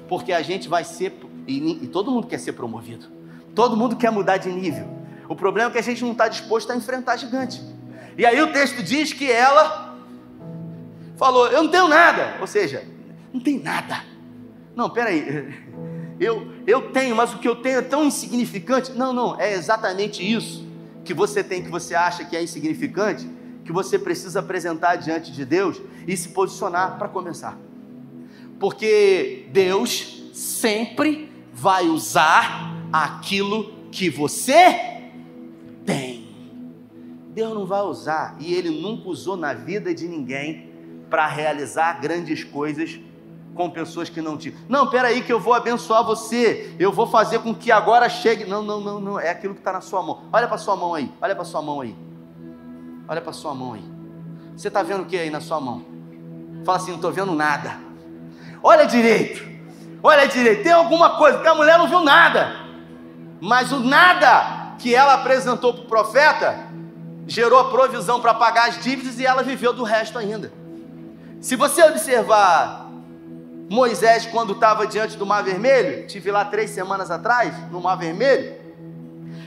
porque 0.09 0.33
a 0.33 0.41
gente 0.41 0.67
vai 0.67 0.83
ser, 0.83 1.15
e, 1.47 1.83
e 1.83 1.87
todo 1.87 2.09
mundo 2.09 2.27
quer 2.27 2.39
ser 2.39 2.53
promovido, 2.53 3.05
todo 3.53 3.77
mundo 3.77 3.95
quer 3.95 4.11
mudar 4.11 4.37
de 4.37 4.49
nível. 4.49 4.87
O 5.29 5.35
problema 5.35 5.69
é 5.69 5.73
que 5.73 5.77
a 5.77 5.83
gente 5.83 6.03
não 6.03 6.11
está 6.11 6.27
disposto 6.27 6.71
a 6.71 6.75
enfrentar 6.75 7.17
gigante. 7.17 7.61
E 8.17 8.25
aí 8.25 8.41
o 8.41 8.51
texto 8.51 8.83
diz 8.83 9.13
que 9.13 9.31
ela 9.31 9.95
falou: 11.15 11.47
Eu 11.47 11.63
não 11.63 11.69
tenho 11.69 11.87
nada, 11.87 12.37
ou 12.41 12.47
seja, 12.47 12.83
não 13.31 13.39
tem 13.39 13.59
nada. 13.59 14.03
Não, 14.75 14.89
peraí, 14.89 15.63
eu, 16.19 16.51
eu 16.65 16.91
tenho, 16.91 17.15
mas 17.15 17.33
o 17.33 17.37
que 17.37 17.47
eu 17.47 17.55
tenho 17.55 17.77
é 17.77 17.81
tão 17.81 18.03
insignificante. 18.03 18.91
Não, 18.91 19.13
não, 19.13 19.39
é 19.39 19.53
exatamente 19.53 20.21
isso 20.21 20.62
que 21.03 21.13
você 21.13 21.43
tem 21.43 21.63
que 21.63 21.69
você 21.69 21.95
acha 21.95 22.23
que 22.25 22.35
é 22.35 22.43
insignificante, 22.43 23.29
que 23.63 23.71
você 23.71 23.97
precisa 23.97 24.39
apresentar 24.39 24.95
diante 24.95 25.31
de 25.31 25.45
Deus 25.45 25.81
e 26.07 26.15
se 26.15 26.29
posicionar 26.29 26.97
para 26.97 27.07
começar. 27.07 27.57
Porque 28.59 29.47
Deus 29.51 30.31
sempre 30.33 31.31
vai 31.53 31.87
usar 31.87 32.73
aquilo 32.91 33.73
que 33.91 34.09
você 34.09 35.11
tem. 35.85 36.27
Deus 37.33 37.53
não 37.53 37.65
vai 37.65 37.81
usar, 37.81 38.35
e 38.39 38.53
Ele 38.53 38.69
nunca 38.69 39.09
usou 39.09 39.35
na 39.35 39.53
vida 39.53 39.93
de 39.93 40.07
ninguém 40.07 40.69
para 41.09 41.27
realizar 41.27 41.99
grandes 41.99 42.43
coisas 42.43 42.99
com 43.55 43.69
pessoas 43.69 44.09
que 44.09 44.21
não 44.21 44.37
tinham. 44.37 44.57
Não, 44.67 44.87
peraí 44.87 45.21
que 45.21 45.31
eu 45.31 45.39
vou 45.39 45.53
abençoar 45.53 46.03
você, 46.03 46.75
eu 46.79 46.91
vou 46.91 47.07
fazer 47.07 47.39
com 47.39 47.53
que 47.53 47.71
agora 47.71 48.09
chegue. 48.09 48.45
Não, 48.45 48.61
não, 48.63 48.79
não, 48.79 48.99
não, 48.99 49.19
é 49.19 49.29
aquilo 49.29 49.53
que 49.53 49.59
está 49.59 49.73
na 49.73 49.81
sua 49.81 50.01
mão. 50.01 50.23
Olha 50.31 50.47
para 50.47 50.57
sua 50.57 50.75
mão 50.75 50.93
aí, 50.93 51.11
olha 51.21 51.35
para 51.35 51.45
sua 51.45 51.61
mão 51.61 51.81
aí. 51.81 51.95
Olha 53.07 53.21
para 53.21 53.33
sua 53.33 53.53
mão 53.53 53.73
aí. 53.73 53.83
Você 54.55 54.67
está 54.67 54.81
vendo 54.81 55.03
o 55.03 55.05
que 55.05 55.17
aí 55.17 55.29
na 55.29 55.41
sua 55.41 55.59
mão? 55.59 55.83
Fala 56.63 56.77
assim, 56.77 56.91
não 56.91 56.95
estou 56.95 57.11
vendo 57.11 57.33
nada. 57.33 57.77
Olha 58.61 58.85
direito. 58.85 59.53
Olha 60.01 60.27
direito, 60.27 60.63
tem 60.63 60.71
alguma 60.71 61.11
coisa, 61.17 61.37
porque 61.37 61.49
a 61.49 61.55
mulher 61.55 61.77
não 61.77 61.87
viu 61.87 62.01
nada. 62.01 62.55
Mas 63.39 63.71
o 63.71 63.79
nada 63.79 64.75
que 64.77 64.93
ela 64.93 65.13
apresentou 65.13 65.73
para 65.73 65.83
o 65.83 65.87
profeta 65.87 66.67
gerou 67.25 67.69
provisão 67.69 68.19
para 68.19 68.33
pagar 68.33 68.67
as 68.67 68.83
dívidas 68.83 69.17
e 69.19 69.25
ela 69.25 69.43
viveu 69.43 69.73
do 69.73 69.83
resto 69.83 70.17
ainda. 70.17 70.51
Se 71.39 71.55
você 71.55 71.83
observar 71.83 72.82
Moisés 73.73 74.27
quando 74.27 74.53
estava 74.53 74.85
diante 74.85 75.17
do 75.17 75.25
Mar 75.25 75.43
Vermelho, 75.43 76.05
tive 76.05 76.29
lá 76.29 76.45
três 76.45 76.69
semanas 76.69 77.09
atrás, 77.09 77.55
no 77.71 77.81
Mar 77.81 77.95
Vermelho, 77.95 78.55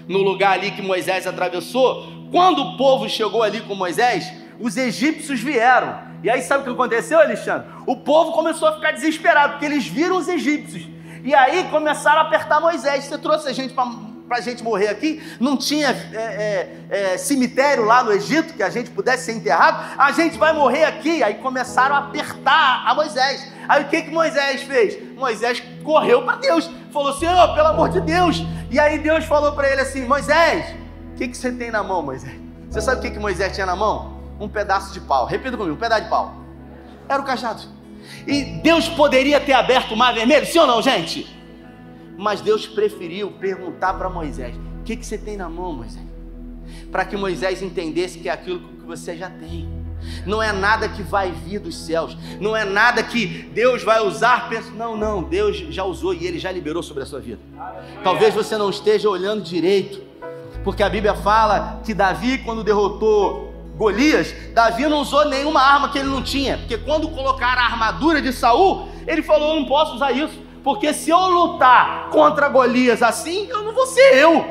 no 0.09 0.19
lugar 0.19 0.55
ali 0.55 0.73
que 0.73 0.83
Moisés 0.83 1.29
atravessou, 1.29 2.27
quando 2.33 2.61
o 2.61 2.77
povo 2.77 3.09
chegou 3.09 3.45
ali 3.45 3.61
com 3.61 3.77
Moisés, 3.77 4.33
os 4.59 4.77
egípcios 4.77 5.41
vieram. 5.41 5.97
E 6.25 6.29
aí 6.29 6.43
sabe 6.43 6.63
o 6.63 6.65
que 6.65 6.71
aconteceu, 6.71 7.21
Alexandre? 7.21 7.69
O 7.87 7.99
povo 7.99 8.33
começou 8.33 8.67
a 8.67 8.73
ficar 8.73 8.91
desesperado, 8.91 9.53
porque 9.53 9.65
eles 9.67 9.87
viram 9.87 10.17
os 10.17 10.27
egípcios. 10.27 10.89
E 11.23 11.33
aí 11.33 11.69
começaram 11.71 12.19
a 12.19 12.23
apertar 12.23 12.61
Moisés. 12.61 13.05
Você 13.05 13.19
trouxe 13.19 13.49
a 13.49 13.53
gente 13.53 13.75
para 13.75 13.85
para 14.29 14.39
a 14.39 14.41
gente 14.41 14.63
morrer 14.63 14.89
aqui, 14.89 15.23
não 15.39 15.57
tinha 15.57 15.89
é, 15.89 16.17
é, 16.17 17.13
é, 17.13 17.19
cemitério 17.19 17.85
lá 17.85 18.03
no 18.03 18.13
Egito 18.13 18.55
que 18.55 18.63
a 18.63 18.71
gente 18.71 18.91
pudesse 18.91 19.27
ser 19.27 19.33
enterrado, 19.33 19.95
a 19.97 20.11
gente 20.13 20.37
vai 20.37 20.53
morrer 20.53 20.85
aqui. 20.85 21.23
Aí 21.23 21.35
começaram 21.35 21.95
a 21.95 21.99
apertar 21.99 22.85
a 22.87 22.95
Moisés. 22.95 23.53
Aí 23.69 23.85
o 23.85 23.89
que, 23.89 24.03
que 24.03 24.11
Moisés 24.11 24.63
fez? 24.63 24.99
Moisés 25.15 25.63
correu 25.85 26.23
para 26.23 26.37
Deus, 26.37 26.69
falou: 26.93 27.13
Senhor, 27.15 27.55
pelo 27.55 27.69
amor 27.69 27.89
de 27.89 28.01
Deus. 28.01 28.45
E 28.71 28.79
aí 28.79 28.99
Deus 28.99 29.25
falou 29.25 29.53
para 29.53 29.71
ele 29.71 29.81
assim: 29.81 30.05
Moisés, 30.05 30.75
o 31.13 31.17
que, 31.17 31.29
que 31.29 31.37
você 31.37 31.53
tem 31.53 31.71
na 31.71 31.83
mão, 31.83 32.03
Moisés? 32.03 32.35
Você 32.69 32.81
sabe 32.81 32.99
o 32.99 33.03
que, 33.03 33.11
que 33.11 33.19
Moisés 33.19 33.53
tinha 33.55 33.67
na 33.67 33.77
mão? 33.77 34.21
Um 34.41 34.49
pedaço 34.49 34.93
de 34.93 35.01
pau. 35.01 35.25
Repita 35.27 35.57
comigo: 35.57 35.77
um 35.77 35.79
pedaço 35.79 36.03
de 36.03 36.11
pau. 36.11 36.35
Era 37.09 37.23
o 37.23 37.25
cajado. 37.25 37.63
E 38.27 38.43
Deus 38.63 38.89
poderia 38.89 39.41
ter 39.41 39.53
aberto 39.53 39.93
o 39.93 39.97
mar 39.97 40.13
vermelho, 40.13 40.47
sim 40.47 40.59
ou 40.59 40.67
não, 40.67 40.83
gente? 40.83 41.36
Mas 42.17 42.41
Deus 42.41 42.67
preferiu 42.67 43.31
perguntar 43.33 43.95
para 43.95 44.09
Moisés: 44.09 44.57
O 44.81 44.85
que, 44.85 44.97
que 44.97 45.05
você 45.05 45.19
tem 45.19 45.37
na 45.37 45.49
mão, 45.49 45.73
Moisés? 45.73 46.07
Para 46.91 47.05
que 47.05 47.17
Moisés 47.17 47.63
entendesse 47.63 48.19
que 48.19 48.29
é 48.29 48.33
aquilo 48.33 48.61
que 48.61 48.87
você 48.87 49.17
já 49.17 49.31
tem. 49.31 49.69
Não 50.25 50.43
é 50.43 50.53
nada 50.53 50.89
que 50.89 51.03
vai 51.03 51.33
vir 51.33 51.59
dos 51.59 51.77
céus, 51.77 52.17
não 52.41 52.55
é 52.55 52.65
nada 52.65 53.03
que 53.03 53.27
Deus 53.27 53.83
vai 53.83 54.01
usar. 54.01 54.49
Não, 54.75 54.97
não, 54.97 55.23
Deus 55.23 55.57
já 55.57 55.85
usou 55.85 56.15
e 56.15 56.27
Ele 56.27 56.39
já 56.39 56.53
liberou 56.53 56.83
sobre 56.83 57.03
a 57.03 57.07
sua 57.07 57.21
vida. 57.21 57.41
Talvez 58.05 58.35
você 58.35 58.57
não 58.57 58.71
esteja 58.71 59.09
olhando 59.09 59.43
direito, 59.43 60.03
porque 60.63 60.83
a 60.83 60.89
Bíblia 60.89 61.15
fala 61.15 61.81
que 61.85 61.95
Davi, 61.95 62.39
quando 62.39 62.63
derrotou 62.63 63.55
Golias, 63.77 64.35
Davi 64.55 64.87
não 64.87 65.01
usou 65.01 65.27
nenhuma 65.27 65.61
arma 65.61 65.91
que 65.91 65.99
ele 65.99 66.09
não 66.09 66.23
tinha, 66.23 66.57
porque 66.57 66.79
quando 66.79 67.09
colocaram 67.09 67.61
a 67.61 67.67
armadura 67.67 68.23
de 68.23 68.33
Saul, 68.33 68.89
ele 69.07 69.23
falou: 69.23 69.55
Eu 69.55 69.61
não 69.61 69.67
posso 69.67 69.95
usar 69.97 70.13
isso. 70.13 70.46
Porque 70.67 70.93
se 70.93 71.11
eu 71.11 71.29
lutar 71.29 72.11
contra 72.11 72.49
Golias 72.49 73.01
assim, 73.01 73.47
eu 73.49 73.63
não 73.63 73.73
vou 73.73 73.87
ser 73.87 74.17
eu. 74.17 74.45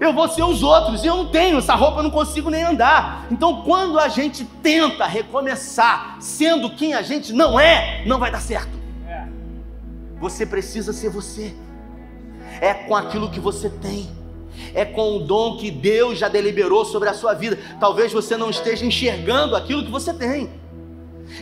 Eu 0.00 0.12
vou 0.12 0.28
ser 0.28 0.44
os 0.44 0.62
outros. 0.62 1.02
E 1.02 1.08
eu 1.08 1.16
não 1.16 1.26
tenho 1.26 1.58
essa 1.58 1.74
roupa, 1.74 1.98
eu 1.98 2.02
não 2.04 2.10
consigo 2.12 2.48
nem 2.48 2.62
andar. 2.62 3.26
Então, 3.32 3.62
quando 3.62 3.98
a 3.98 4.06
gente 4.06 4.44
tenta 4.62 5.04
recomeçar 5.06 6.18
sendo 6.20 6.70
quem 6.70 6.94
a 6.94 7.02
gente 7.02 7.32
não 7.32 7.58
é, 7.58 8.04
não 8.06 8.20
vai 8.20 8.30
dar 8.30 8.40
certo. 8.40 8.70
Você 10.20 10.46
precisa 10.46 10.92
ser 10.92 11.10
você. 11.10 11.52
É 12.60 12.72
com 12.72 12.94
aquilo 12.94 13.28
que 13.28 13.40
você 13.40 13.68
tem. 13.68 14.08
É 14.72 14.84
com 14.84 15.16
o 15.16 15.18
dom 15.18 15.56
que 15.56 15.68
Deus 15.68 16.16
já 16.16 16.28
deliberou 16.28 16.84
sobre 16.84 17.08
a 17.08 17.12
sua 17.12 17.34
vida. 17.34 17.58
Talvez 17.80 18.12
você 18.12 18.36
não 18.36 18.50
esteja 18.50 18.86
enxergando 18.86 19.56
aquilo 19.56 19.84
que 19.84 19.90
você 19.90 20.14
tem. 20.14 20.48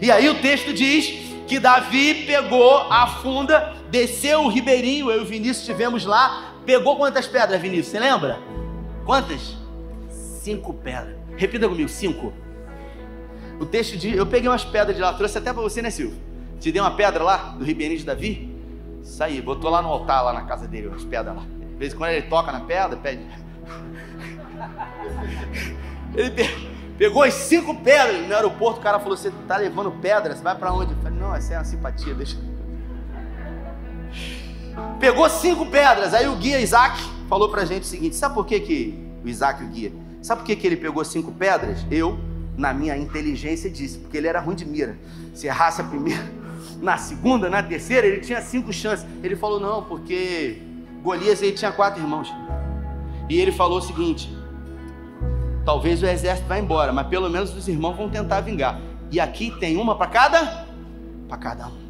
E 0.00 0.10
aí 0.10 0.30
o 0.30 0.40
texto 0.40 0.72
diz 0.72 1.33
que 1.46 1.58
Davi 1.58 2.26
pegou 2.26 2.90
a 2.90 3.06
funda, 3.06 3.74
desceu 3.90 4.42
o 4.42 4.48
ribeirinho, 4.48 5.10
eu 5.10 5.20
e 5.20 5.22
o 5.22 5.26
Vinícius 5.26 5.58
estivemos 5.58 6.04
lá, 6.04 6.54
pegou 6.64 6.96
quantas 6.96 7.26
pedras, 7.26 7.60
Vinícius? 7.60 7.88
Você 7.88 8.00
lembra? 8.00 8.38
Quantas? 9.04 9.56
Cinco 10.08 10.72
pedras. 10.74 11.16
Repita 11.36 11.68
comigo, 11.68 11.88
cinco. 11.88 12.32
O 13.60 13.66
texto 13.66 13.96
diz, 13.96 14.16
eu 14.16 14.26
peguei 14.26 14.48
umas 14.48 14.64
pedras 14.64 14.96
de 14.96 15.02
lá, 15.02 15.12
trouxe 15.12 15.38
até 15.38 15.52
para 15.52 15.62
você, 15.62 15.80
né, 15.80 15.90
Silvio? 15.90 16.18
Te 16.60 16.72
dei 16.72 16.80
uma 16.80 16.96
pedra 16.96 17.22
lá, 17.22 17.36
do 17.58 17.64
ribeirinho 17.64 17.98
de 17.98 18.06
Davi. 18.06 18.52
Isso 19.02 19.22
aí, 19.22 19.40
botou 19.40 19.70
lá 19.70 19.82
no 19.82 19.88
altar, 19.88 20.22
lá 20.22 20.32
na 20.32 20.42
casa 20.42 20.66
dele, 20.66 20.90
as 20.94 21.04
pedras 21.04 21.36
lá. 21.36 21.42
De 21.42 21.76
vez 21.76 21.92
em 21.92 21.96
quando 21.96 22.10
ele 22.10 22.26
toca 22.26 22.50
na 22.50 22.60
pedra, 22.60 22.96
pede. 22.96 23.22
Ele 26.16 26.30
Pegou 26.96 27.24
as 27.24 27.34
cinco 27.34 27.74
pedras 27.74 28.26
no 28.26 28.34
aeroporto, 28.34 28.78
o 28.78 28.82
cara 28.82 29.00
falou: 29.00 29.16
Você 29.16 29.32
tá 29.48 29.56
levando 29.56 29.90
pedra? 30.00 30.34
Você 30.34 30.42
vai 30.42 30.54
para 30.54 30.72
onde? 30.72 30.92
Eu 30.92 30.98
falei: 30.98 31.18
Não, 31.18 31.34
essa 31.34 31.54
é 31.54 31.58
uma 31.58 31.64
simpatia, 31.64 32.14
deixa. 32.14 32.36
Pegou 35.00 35.28
cinco 35.28 35.66
pedras, 35.66 36.14
aí 36.14 36.28
o 36.28 36.36
guia 36.36 36.60
Isaac 36.60 37.00
falou 37.28 37.48
pra 37.48 37.64
gente 37.64 37.82
o 37.82 37.86
seguinte: 37.86 38.14
Sabe 38.14 38.34
por 38.34 38.46
que, 38.46 38.60
que 38.60 39.08
o 39.24 39.28
Isaac, 39.28 39.62
o 39.64 39.66
guia, 39.66 39.92
sabe 40.22 40.42
por 40.42 40.46
que, 40.46 40.54
que 40.54 40.66
ele 40.66 40.76
pegou 40.76 41.04
cinco 41.04 41.32
pedras? 41.32 41.84
Eu, 41.90 42.16
na 42.56 42.72
minha 42.72 42.96
inteligência, 42.96 43.68
disse: 43.68 43.98
Porque 43.98 44.16
ele 44.16 44.28
era 44.28 44.38
ruim 44.38 44.54
de 44.54 44.64
mira. 44.64 44.96
Se 45.34 45.48
errasse 45.48 45.80
a 45.80 45.84
primeira, 45.84 46.22
na 46.80 46.96
segunda, 46.96 47.50
na 47.50 47.60
terceira, 47.60 48.06
ele 48.06 48.20
tinha 48.20 48.40
cinco 48.40 48.72
chances. 48.72 49.04
Ele 49.20 49.34
falou: 49.34 49.58
Não, 49.58 49.82
porque 49.82 50.62
Golias 51.02 51.42
ele 51.42 51.52
tinha 51.52 51.72
quatro 51.72 52.00
irmãos. 52.00 52.32
E 53.28 53.40
ele 53.40 53.50
falou 53.50 53.78
o 53.78 53.82
seguinte: 53.82 54.30
Talvez 55.64 56.02
o 56.02 56.06
exército 56.06 56.46
vá 56.48 56.58
embora, 56.58 56.92
mas 56.92 57.06
pelo 57.06 57.28
menos 57.30 57.54
os 57.56 57.66
irmãos 57.68 57.96
vão 57.96 58.08
tentar 58.08 58.40
vingar. 58.40 58.80
E 59.10 59.18
aqui 59.18 59.50
tem 59.58 59.76
uma 59.76 59.96
para 59.96 60.06
cada 60.08 60.66
para 61.28 61.38
cada 61.38 61.66
um. 61.68 61.84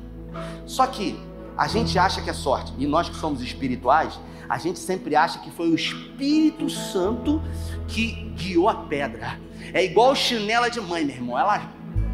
Só 0.67 0.87
que 0.87 1.19
a 1.57 1.67
gente 1.67 1.99
acha 1.99 2.21
que 2.21 2.31
é 2.31 2.33
sorte, 2.33 2.73
e 2.79 2.87
nós 2.87 3.09
que 3.09 3.17
somos 3.17 3.41
espirituais, 3.41 4.19
a 4.49 4.59
gente 4.59 4.79
sempre 4.79 5.17
acha 5.17 5.39
que 5.39 5.51
foi 5.51 5.71
o 5.71 5.75
Espírito 5.75 6.69
Santo 6.69 7.43
que 7.89 8.33
guiou 8.37 8.69
a 8.69 8.75
pedra. 8.75 9.39
É 9.73 9.85
igual 9.85 10.15
chinela 10.15 10.71
de 10.71 10.81
mãe, 10.81 11.05
meu 11.05 11.17
irmão. 11.17 11.39
Ela 11.39 11.63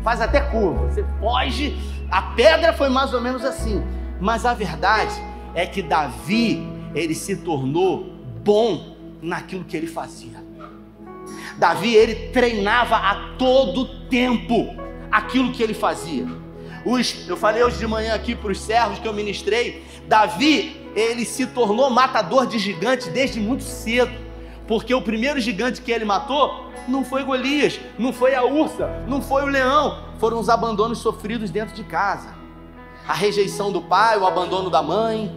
faz 0.03 0.21
até 0.21 0.41
curva. 0.41 0.87
Você 0.89 1.05
foge. 1.19 1.77
A 2.11 2.23
pedra 2.23 2.73
foi 2.73 2.89
mais 2.89 3.13
ou 3.13 3.21
menos 3.21 3.45
assim. 3.45 3.83
Mas 4.21 4.45
a 4.45 4.55
verdade 4.55 5.15
é 5.55 5.67
que 5.67 5.83
Davi, 5.83 6.63
ele 6.95 7.15
se 7.15 7.37
tornou 7.37 8.15
bom 8.45 8.97
naquilo 9.21 9.65
que 9.65 9.77
ele 9.77 9.87
fazia. 9.87 10.50
Davi, 11.61 11.95
ele 11.95 12.31
treinava 12.31 12.97
a 12.97 13.35
todo 13.37 13.85
tempo 14.09 14.75
aquilo 15.13 15.53
que 15.53 15.63
ele 15.63 15.75
fazia. 15.75 16.27
Os, 16.87 17.29
eu 17.29 17.37
falei 17.37 17.63
hoje 17.63 17.79
de 17.79 17.87
manhã 17.87 18.15
aqui 18.15 18.35
para 18.35 18.51
os 18.51 18.59
servos 18.59 18.99
que 18.99 19.07
eu 19.07 19.13
ministrei, 19.13 19.85
Davi, 20.09 20.91
ele 20.97 21.27
se 21.27 21.47
tornou 21.47 21.91
matador 21.91 22.47
de 22.47 22.59
gigantes 22.59 23.09
desde 23.09 23.39
muito 23.39 23.63
cedo, 23.63 24.11
porque 24.67 24.95
o 24.95 25.03
primeiro 25.03 25.39
gigante 25.39 25.83
que 25.83 25.93
ele 25.93 26.07
matou 26.07 26.71
não 26.89 27.05
foi 27.05 27.23
Golias, 27.25 27.79
não 27.99 28.11
foi 28.11 28.35
a 28.35 28.43
ursa, 28.43 28.89
não 29.07 29.21
foi 29.21 29.43
o 29.43 29.47
leão, 29.47 30.03
foram 30.19 30.41
os 30.41 30.49
abandonos 30.49 31.01
sofridos 31.01 31.51
dentro 31.51 31.75
de 31.75 31.85
casa. 31.85 32.35
A 33.07 33.13
rejeição 33.13 33.71
do 33.71 33.83
pai, 33.83 34.17
o 34.17 34.27
abandono 34.27 34.71
da 34.71 34.83
mãe, 34.83 35.31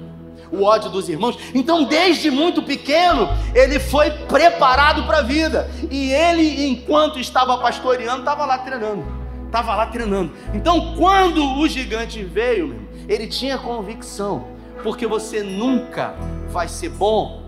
o 0.54 0.64
ódio 0.64 0.92
dos 0.92 1.10
irmãos. 1.10 1.38
Então, 1.54 1.84
desde 1.84 2.30
muito 2.30 2.62
pequeno, 2.62 3.28
ele 3.56 3.80
foi 3.80 4.12
preparado 4.12 5.04
para 5.04 5.18
a 5.18 5.22
vida. 5.22 5.70
E 5.90 6.12
ele, 6.12 6.68
enquanto 6.68 7.20
estava 7.20 7.58
pastoreando, 7.58 8.20
estava 8.20 8.46
lá 8.46 8.60
treinando. 8.60 9.04
Estava 9.48 9.76
lá 9.76 9.88
treinando. 9.88 10.32
Então, 10.54 10.96
quando 10.96 11.60
o 11.60 11.68
gigante 11.68 12.24
veio, 12.24 12.88
ele 13.08 13.28
tinha 13.28 13.58
convicção, 13.58 14.48
porque 14.84 15.08
você 15.08 15.42
nunca 15.42 16.16
vai 16.50 16.68
ser 16.68 16.90
bom 16.90 17.44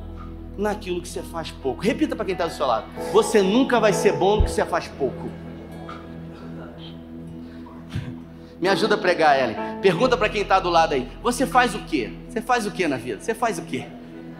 naquilo 0.57 1.01
que 1.01 1.07
você 1.07 1.21
faz 1.21 1.51
pouco. 1.51 1.81
Repita 1.81 2.15
para 2.15 2.25
quem 2.25 2.33
está 2.33 2.47
do 2.47 2.53
seu 2.53 2.65
lado: 2.65 2.85
você 3.11 3.41
nunca 3.41 3.79
vai 3.79 3.93
ser 3.93 4.13
bom 4.13 4.37
no 4.37 4.43
que 4.43 4.51
você 4.51 4.65
faz 4.65 4.87
pouco. 4.87 5.29
Me 8.65 8.69
ajuda 8.69 8.95
a 8.95 8.97
pregar, 8.97 9.39
Ellen. 9.39 9.55
Pergunta 9.79 10.17
para 10.17 10.27
quem 10.27 10.41
está 10.41 10.59
do 10.59 10.71
lado 10.71 10.95
aí: 10.95 11.07
Você 11.21 11.45
faz 11.45 11.75
o 11.75 11.79
quê? 11.83 12.11
Você 12.27 12.41
faz 12.41 12.65
o 12.65 12.71
quê 12.71 12.87
na 12.87 12.97
vida? 12.97 13.21
Você 13.21 13.35
faz 13.35 13.59
o 13.59 13.61
quê? 13.61 13.85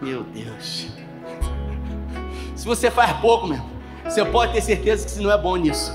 Meu 0.02 0.24
Deus. 0.24 0.88
Se 2.56 2.66
você 2.66 2.90
faz 2.90 3.12
pouco, 3.20 3.46
meu, 3.46 3.62
você 4.02 4.24
pode 4.24 4.52
ter 4.52 4.62
certeza 4.62 5.04
que 5.04 5.12
você 5.12 5.20
não 5.20 5.30
é 5.30 5.38
bom 5.38 5.54
nisso. 5.54 5.92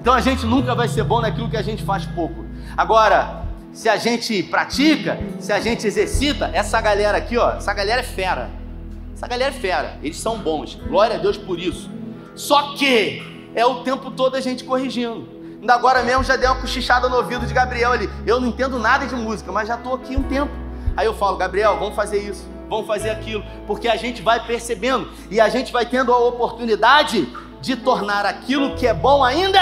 Então 0.00 0.12
a 0.12 0.20
gente 0.20 0.44
nunca 0.44 0.74
vai 0.74 0.88
ser 0.88 1.04
bom 1.04 1.20
naquilo 1.20 1.48
que 1.48 1.56
a 1.56 1.62
gente 1.62 1.84
faz 1.84 2.04
pouco. 2.06 2.44
Agora, 2.76 3.44
se 3.72 3.88
a 3.88 3.96
gente 3.96 4.42
pratica, 4.42 5.20
se 5.38 5.52
a 5.52 5.60
gente 5.60 5.86
exercita, 5.86 6.50
essa 6.52 6.80
galera 6.80 7.18
aqui, 7.18 7.36
ó, 7.36 7.52
essa 7.52 7.72
galera 7.72 8.00
é 8.00 8.04
fera. 8.04 8.50
Essa 9.14 9.28
galera 9.28 9.54
é 9.54 9.56
fera. 9.56 9.96
Eles 10.02 10.18
são 10.18 10.38
bons. 10.38 10.74
Glória 10.74 11.14
a 11.14 11.18
Deus 11.20 11.36
por 11.36 11.56
isso. 11.56 11.88
Só 12.34 12.74
que 12.74 13.22
é 13.54 13.64
o 13.64 13.84
tempo 13.84 14.10
todo 14.10 14.34
a 14.34 14.40
gente 14.40 14.64
corrigindo. 14.64 15.39
Ainda 15.60 15.74
agora 15.74 16.02
mesmo 16.02 16.24
já 16.24 16.36
dei 16.36 16.48
uma 16.48 16.58
cochichada 16.60 17.08
no 17.08 17.16
ouvido 17.16 17.46
de 17.46 17.52
Gabriel 17.52 17.92
ali. 17.92 18.08
Eu 18.26 18.40
não 18.40 18.48
entendo 18.48 18.78
nada 18.78 19.06
de 19.06 19.14
música, 19.14 19.52
mas 19.52 19.68
já 19.68 19.74
estou 19.74 19.94
aqui 19.94 20.16
um 20.16 20.22
tempo. 20.22 20.50
Aí 20.96 21.06
eu 21.06 21.14
falo, 21.14 21.36
Gabriel, 21.36 21.78
vamos 21.78 21.94
fazer 21.94 22.18
isso, 22.18 22.48
vamos 22.68 22.86
fazer 22.86 23.10
aquilo, 23.10 23.44
porque 23.66 23.88
a 23.88 23.96
gente 23.96 24.22
vai 24.22 24.44
percebendo 24.44 25.08
e 25.30 25.40
a 25.40 25.48
gente 25.48 25.72
vai 25.72 25.86
tendo 25.86 26.12
a 26.12 26.18
oportunidade 26.18 27.28
de 27.60 27.76
tornar 27.76 28.24
aquilo 28.24 28.74
que 28.74 28.86
é 28.86 28.94
bom 28.94 29.22
ainda 29.22 29.60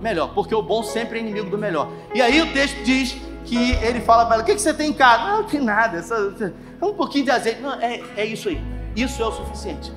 melhor, 0.00 0.28
porque 0.34 0.54
o 0.54 0.62
bom 0.62 0.82
sempre 0.82 1.18
é 1.18 1.20
inimigo 1.20 1.50
do 1.50 1.58
melhor. 1.58 1.88
E 2.14 2.22
aí 2.22 2.40
o 2.40 2.52
texto 2.52 2.82
diz 2.82 3.16
que 3.44 3.72
ele 3.82 4.00
fala 4.00 4.24
para 4.24 4.36
ela: 4.36 4.42
O 4.42 4.46
que, 4.46 4.54
que 4.54 4.60
você 4.60 4.72
tem 4.72 4.90
em 4.90 4.94
casa? 4.94 5.24
Não, 5.24 5.36
não 5.38 5.44
tem 5.44 5.60
nada, 5.60 6.02
só, 6.02 6.14
um 6.82 6.94
pouquinho 6.94 7.26
de 7.26 7.30
azeite. 7.30 7.60
Não, 7.60 7.74
é, 7.74 8.02
é 8.16 8.24
isso 8.24 8.48
aí. 8.48 8.60
Isso 8.96 9.22
é 9.22 9.26
o 9.26 9.32
suficiente. 9.32 9.92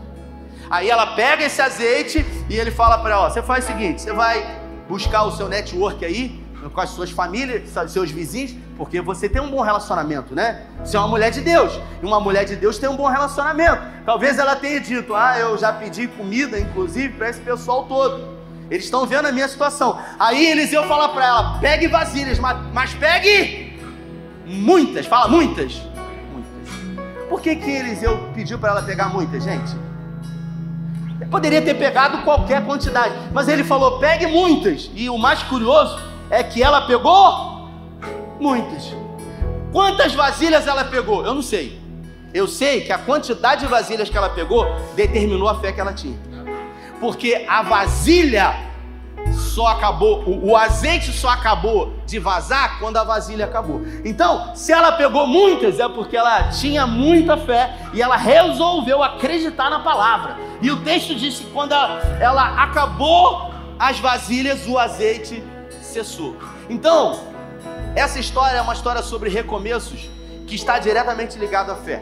Aí 0.70 0.90
ela 0.90 1.16
pega 1.16 1.44
esse 1.44 1.62
azeite 1.62 2.26
e 2.50 2.56
ele 2.56 2.72
fala 2.72 2.98
para 3.00 3.12
ela: 3.12 3.30
Você 3.30 3.42
faz 3.42 3.64
o 3.64 3.68
seguinte, 3.68 4.02
você 4.02 4.14
vai 4.14 4.61
buscar 4.92 5.24
o 5.24 5.32
seu 5.32 5.48
network 5.48 6.04
aí, 6.04 6.44
com 6.74 6.82
as 6.82 6.90
suas 6.90 7.10
famílias, 7.10 7.70
seus 7.88 8.12
vizinhos, 8.12 8.54
porque 8.76 9.00
você 9.00 9.30
tem 9.30 9.42
um 9.42 9.50
bom 9.50 9.62
relacionamento, 9.62 10.36
né? 10.36 10.66
Você 10.84 10.98
é 10.98 11.00
uma 11.00 11.08
mulher 11.08 11.32
de 11.32 11.40
Deus, 11.40 11.80
e 12.04 12.06
uma 12.06 12.20
mulher 12.20 12.44
de 12.44 12.58
Deus 12.58 12.78
tem 12.78 12.90
um 12.90 12.98
bom 12.98 13.08
relacionamento. 13.08 13.82
Talvez 14.06 14.38
ela 14.38 14.54
tenha 14.56 14.82
dito: 14.82 15.16
Ah, 15.16 15.40
eu 15.40 15.58
já 15.58 15.72
pedi 15.72 16.08
comida, 16.08 16.60
inclusive, 16.60 17.14
para 17.14 17.30
esse 17.30 17.40
pessoal 17.40 17.86
todo. 17.86 18.42
Eles 18.70 18.84
estão 18.84 19.06
vendo 19.06 19.28
a 19.28 19.32
minha 19.32 19.48
situação. 19.48 19.98
Aí 20.20 20.52
Eliseu 20.52 20.84
fala 20.84 21.10
para 21.10 21.26
ela: 21.26 21.60
pegue 21.60 21.88
vasilhas, 21.88 22.38
mas, 22.38 22.58
mas 22.74 22.94
pegue 22.94 23.80
muitas. 24.46 25.06
Fala 25.06 25.30
muitas. 25.30 25.82
Muitas. 26.34 27.30
Por 27.30 27.42
que, 27.42 27.56
que 27.56 27.72
Eliseu 27.72 28.30
pediu 28.36 28.60
para 28.60 28.72
ela 28.72 28.84
pegar 28.84 29.08
muitas, 29.08 29.42
gente? 29.42 29.74
Poderia 31.32 31.62
ter 31.62 31.74
pegado 31.74 32.20
qualquer 32.20 32.64
quantidade, 32.66 33.16
mas 33.34 33.48
ele 33.48 33.64
falou: 33.64 33.98
pegue 33.98 34.28
muitas. 34.28 34.92
E 34.94 35.10
o 35.10 35.18
mais 35.18 35.42
curioso 35.44 35.98
é 36.30 36.44
que 36.44 36.62
ela 36.62 36.82
pegou 36.82 37.70
muitas. 38.40 38.94
Quantas 39.72 40.14
vasilhas 40.14 40.68
ela 40.68 40.84
pegou? 40.84 41.26
Eu 41.26 41.34
não 41.34 41.42
sei. 41.42 41.82
Eu 42.34 42.48
sei 42.48 42.82
que 42.82 42.92
a 42.92 42.98
quantidade 42.98 43.62
de 43.62 43.68
vasilhas 43.68 44.10
que 44.10 44.18
ela 44.18 44.30
pegou 44.30 44.68
determinou 44.96 45.50
a 45.50 45.60
fé 45.60 45.72
que 45.72 45.82
ela 45.82 45.94
tinha 45.94 46.32
porque 47.02 47.46
a 47.50 47.64
vasilha 47.64 48.54
só 49.52 49.68
acabou, 49.68 50.24
o, 50.24 50.52
o, 50.52 50.56
azeite 50.56 51.12
só 51.12 51.30
acabou 51.30 51.94
de 52.06 52.18
vazar 52.20 52.80
quando 52.80 52.98
a 52.98 53.04
vasilha 53.04 53.46
acabou. 53.46 53.82
Então, 54.06 54.56
se 54.56 54.72
ela 54.72 54.94
pegou 54.94 55.28
muitas, 55.28 55.80
é 55.80 55.88
porque 55.90 56.16
ela 56.16 56.50
tinha 56.50 56.88
muita 56.88 57.36
fé 57.36 57.76
e 57.94 58.02
ela 58.02 58.16
resolveu 58.16 59.04
acreditar 59.04 59.70
na 59.70 59.80
palavra. 59.80 60.38
E 60.62 60.72
o 60.72 60.82
texto 60.84 61.14
diz 61.14 61.40
que 61.40 61.46
quando 61.52 61.74
ela 61.74 62.64
acabou 62.64 63.52
as 63.78 64.00
vasilhas, 64.00 64.66
o 64.68 64.80
azeite 64.80 65.44
cessou. 65.82 66.38
Então, 66.70 67.20
essa 67.94 68.20
história 68.20 68.58
é 68.58 68.62
uma 68.62 68.74
história 68.74 69.02
sobre 69.02 69.30
recomeços 69.30 70.10
que 70.48 70.56
está 70.56 70.80
diretamente 70.80 71.38
ligado 71.38 71.72
à 71.72 71.76
fé. 71.76 72.02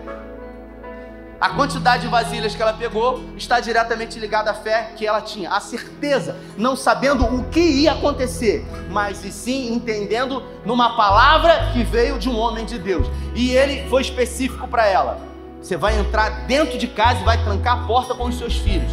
A 1.39 1.51
quantidade 1.51 2.01
de 2.01 2.09
vasilhas 2.09 2.53
que 2.53 2.61
ela 2.61 2.73
pegou 2.73 3.23
está 3.37 3.61
diretamente 3.61 4.19
ligada 4.19 4.51
à 4.51 4.53
fé 4.53 4.91
que 4.97 5.07
ela 5.07 5.21
tinha, 5.21 5.49
a 5.49 5.61
certeza, 5.61 6.37
não 6.57 6.75
sabendo 6.75 7.23
o 7.23 7.45
que 7.45 7.61
ia 7.61 7.93
acontecer, 7.93 8.67
mas 8.89 9.23
e 9.23 9.31
sim 9.31 9.73
entendendo 9.73 10.43
numa 10.65 10.97
palavra 10.97 11.69
que 11.71 11.81
veio 11.81 12.19
de 12.19 12.27
um 12.27 12.37
homem 12.37 12.65
de 12.65 12.77
Deus. 12.77 13.07
E 13.33 13.51
ele 13.51 13.87
foi 13.89 14.01
específico 14.01 14.67
para 14.67 14.85
ela. 14.85 15.21
Você 15.61 15.77
vai 15.77 15.97
entrar 15.97 16.45
dentro 16.45 16.77
de 16.77 16.87
casa 16.87 17.21
e 17.21 17.23
vai 17.23 17.41
trancar 17.41 17.83
a 17.83 17.87
porta 17.87 18.13
com 18.13 18.25
os 18.25 18.37
seus 18.37 18.57
filhos. 18.57 18.91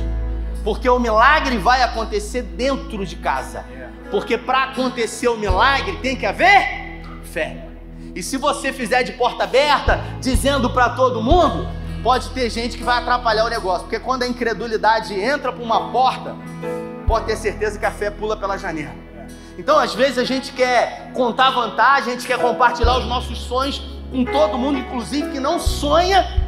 Porque 0.63 0.89
o 0.89 1.01
milagre 1.01 1.59
vai 1.59 1.83
acontecer 1.83 2.43
dentro 2.43 3.05
de 3.05 3.17
casa. 3.17 3.65
Porque 4.09 4.39
para 4.39 4.65
acontecer 4.65 5.27
o 5.27 5.37
milagre 5.37 5.97
tem 5.97 6.15
que 6.15 6.27
haver 6.27 7.03
fé. 7.25 7.67
E 8.15 8.23
se 8.23 8.37
você 8.37 8.73
fizer 8.73 9.03
de 9.03 9.13
porta 9.13 9.45
aberta, 9.45 10.01
dizendo 10.21 10.71
para 10.71 10.91
todo 10.91 11.21
mundo, 11.21 11.69
pode 12.07 12.31
ter 12.31 12.49
gente 12.49 12.79
que 12.79 12.85
vai 12.85 12.99
atrapalhar 12.99 13.47
o 13.47 13.49
negócio, 13.49 13.81
porque 13.81 13.99
quando 13.99 14.23
a 14.23 14.29
incredulidade 14.29 15.12
entra 15.12 15.53
por 15.53 15.61
uma 15.61 15.90
porta, 15.90 16.37
pode 17.05 17.27
ter 17.27 17.35
certeza 17.35 17.81
que 17.81 17.85
a 17.85 17.90
fé 17.90 18.12
pula 18.12 18.37
pela 18.37 18.57
janela. 18.57 18.95
Então, 19.59 19.77
às 19.77 19.92
vezes, 19.92 20.16
a 20.16 20.23
gente 20.23 20.53
quer 20.53 21.11
contar 21.14 21.51
vantagem, 21.51 22.12
a 22.12 22.16
gente 22.16 22.25
quer 22.25 22.38
compartilhar 22.38 22.97
os 22.99 23.07
nossos 23.07 23.37
sonhos 23.38 23.83
com 24.12 24.25
todo 24.25 24.57
mundo, 24.57 24.79
inclusive 24.79 25.33
que 25.33 25.40
não 25.40 25.59
sonha 25.59 26.45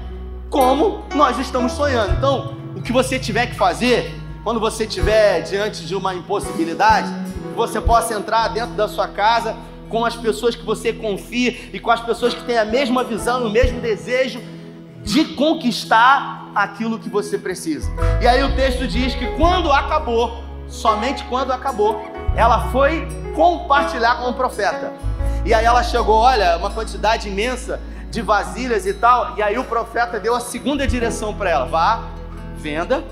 como 0.48 1.02
nós 1.12 1.36
estamos 1.40 1.72
sonhando. 1.72 2.12
Então, 2.12 2.56
o 2.76 2.80
que 2.80 2.92
você 2.92 3.18
tiver 3.18 3.48
que 3.48 3.56
fazer, 3.56 4.14
quando 4.44 4.60
você 4.60 4.84
estiver 4.84 5.42
diante 5.42 5.84
de 5.84 5.96
uma 5.96 6.14
impossibilidade, 6.14 7.12
você 7.56 7.80
possa 7.80 8.14
entrar 8.14 8.46
dentro 8.46 8.76
da 8.76 8.86
sua 8.86 9.08
casa 9.08 9.56
com 9.88 10.04
as 10.04 10.14
pessoas 10.14 10.54
que 10.54 10.64
você 10.64 10.92
confia 10.92 11.50
e 11.72 11.80
com 11.80 11.90
as 11.90 12.00
pessoas 12.00 12.32
que 12.32 12.44
têm 12.44 12.58
a 12.58 12.64
mesma 12.64 13.02
visão, 13.02 13.44
o 13.44 13.50
mesmo 13.50 13.80
desejo 13.80 14.40
de 15.08 15.24
conquistar 15.24 16.50
aquilo 16.54 16.98
que 16.98 17.08
você 17.08 17.38
precisa. 17.38 17.90
E 18.20 18.28
aí 18.28 18.42
o 18.42 18.54
texto 18.54 18.86
diz 18.86 19.14
que 19.14 19.26
quando 19.38 19.72
acabou, 19.72 20.44
somente 20.68 21.24
quando 21.24 21.50
acabou, 21.50 21.98
ela 22.36 22.68
foi 22.70 23.08
compartilhar 23.34 24.16
com 24.16 24.28
o 24.28 24.34
profeta. 24.34 24.92
E 25.46 25.54
aí 25.54 25.64
ela 25.64 25.82
chegou, 25.82 26.16
olha, 26.16 26.58
uma 26.58 26.70
quantidade 26.70 27.26
imensa 27.26 27.80
de 28.10 28.20
vasilhas 28.20 28.84
e 28.84 28.92
tal. 28.92 29.34
E 29.38 29.42
aí 29.42 29.56
o 29.58 29.64
profeta 29.64 30.20
deu 30.20 30.34
a 30.34 30.40
segunda 30.40 30.86
direção 30.86 31.32
para 31.32 31.48
ela: 31.48 31.64
vá, 31.64 32.02
venda, 32.58 33.02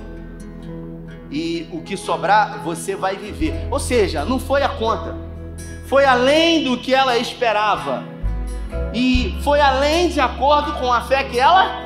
e 1.30 1.66
o 1.72 1.80
que 1.80 1.96
sobrar 1.96 2.58
você 2.62 2.94
vai 2.94 3.16
viver. 3.16 3.68
Ou 3.70 3.80
seja, 3.80 4.22
não 4.22 4.38
foi 4.38 4.62
a 4.62 4.68
conta, 4.68 5.16
foi 5.86 6.04
além 6.04 6.62
do 6.62 6.76
que 6.76 6.94
ela 6.94 7.16
esperava, 7.16 8.04
e 8.92 9.38
foi 9.42 9.62
além 9.62 10.10
de 10.10 10.20
acordo 10.20 10.74
com 10.74 10.92
a 10.92 11.00
fé 11.00 11.24
que 11.24 11.38
ela 11.38 11.85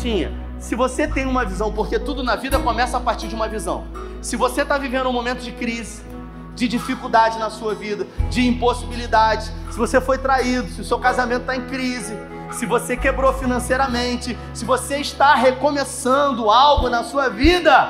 tinha. 0.00 0.32
Se 0.58 0.74
você 0.74 1.06
tem 1.06 1.26
uma 1.26 1.44
visão, 1.44 1.72
porque 1.72 1.98
tudo 1.98 2.22
na 2.22 2.36
vida 2.36 2.58
começa 2.58 2.96
a 2.96 3.00
partir 3.00 3.28
de 3.28 3.34
uma 3.34 3.48
visão. 3.48 3.86
Se 4.20 4.36
você 4.36 4.62
está 4.62 4.76
vivendo 4.76 5.08
um 5.08 5.12
momento 5.12 5.42
de 5.42 5.52
crise, 5.52 6.02
de 6.54 6.66
dificuldade 6.66 7.38
na 7.38 7.50
sua 7.50 7.74
vida, 7.74 8.06
de 8.28 8.46
impossibilidade, 8.46 9.52
se 9.70 9.78
você 9.78 10.00
foi 10.00 10.18
traído, 10.18 10.68
se 10.68 10.80
o 10.80 10.84
seu 10.84 10.98
casamento 10.98 11.42
está 11.42 11.56
em 11.56 11.66
crise, 11.66 12.18
se 12.50 12.66
você 12.66 12.96
quebrou 12.96 13.32
financeiramente, 13.32 14.36
se 14.52 14.64
você 14.64 14.98
está 14.98 15.34
recomeçando 15.34 16.50
algo 16.50 16.88
na 16.88 17.04
sua 17.04 17.28
vida, 17.28 17.88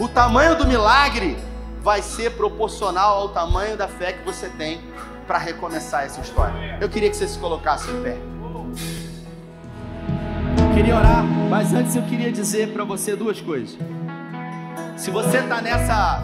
o 0.00 0.08
tamanho 0.08 0.56
do 0.56 0.66
milagre 0.66 1.38
vai 1.80 2.02
ser 2.02 2.32
proporcional 2.32 3.18
ao 3.18 3.28
tamanho 3.28 3.76
da 3.76 3.86
fé 3.86 4.12
que 4.12 4.24
você 4.24 4.48
tem 4.48 4.80
para 5.26 5.38
recomeçar 5.38 6.04
essa 6.04 6.20
história. 6.20 6.78
Eu 6.80 6.88
queria 6.88 7.08
que 7.08 7.16
você 7.16 7.28
se 7.28 7.38
colocasse 7.38 7.88
em 7.90 8.02
pé 8.02 8.31
queria 10.82 10.96
orar, 10.96 11.24
mas 11.48 11.72
antes 11.72 11.94
eu 11.94 12.02
queria 12.02 12.32
dizer 12.32 12.72
para 12.72 12.82
você 12.82 13.14
duas 13.14 13.40
coisas. 13.40 13.78
Se 14.96 15.12
você 15.12 15.38
está 15.38 15.62
nessa 15.62 16.20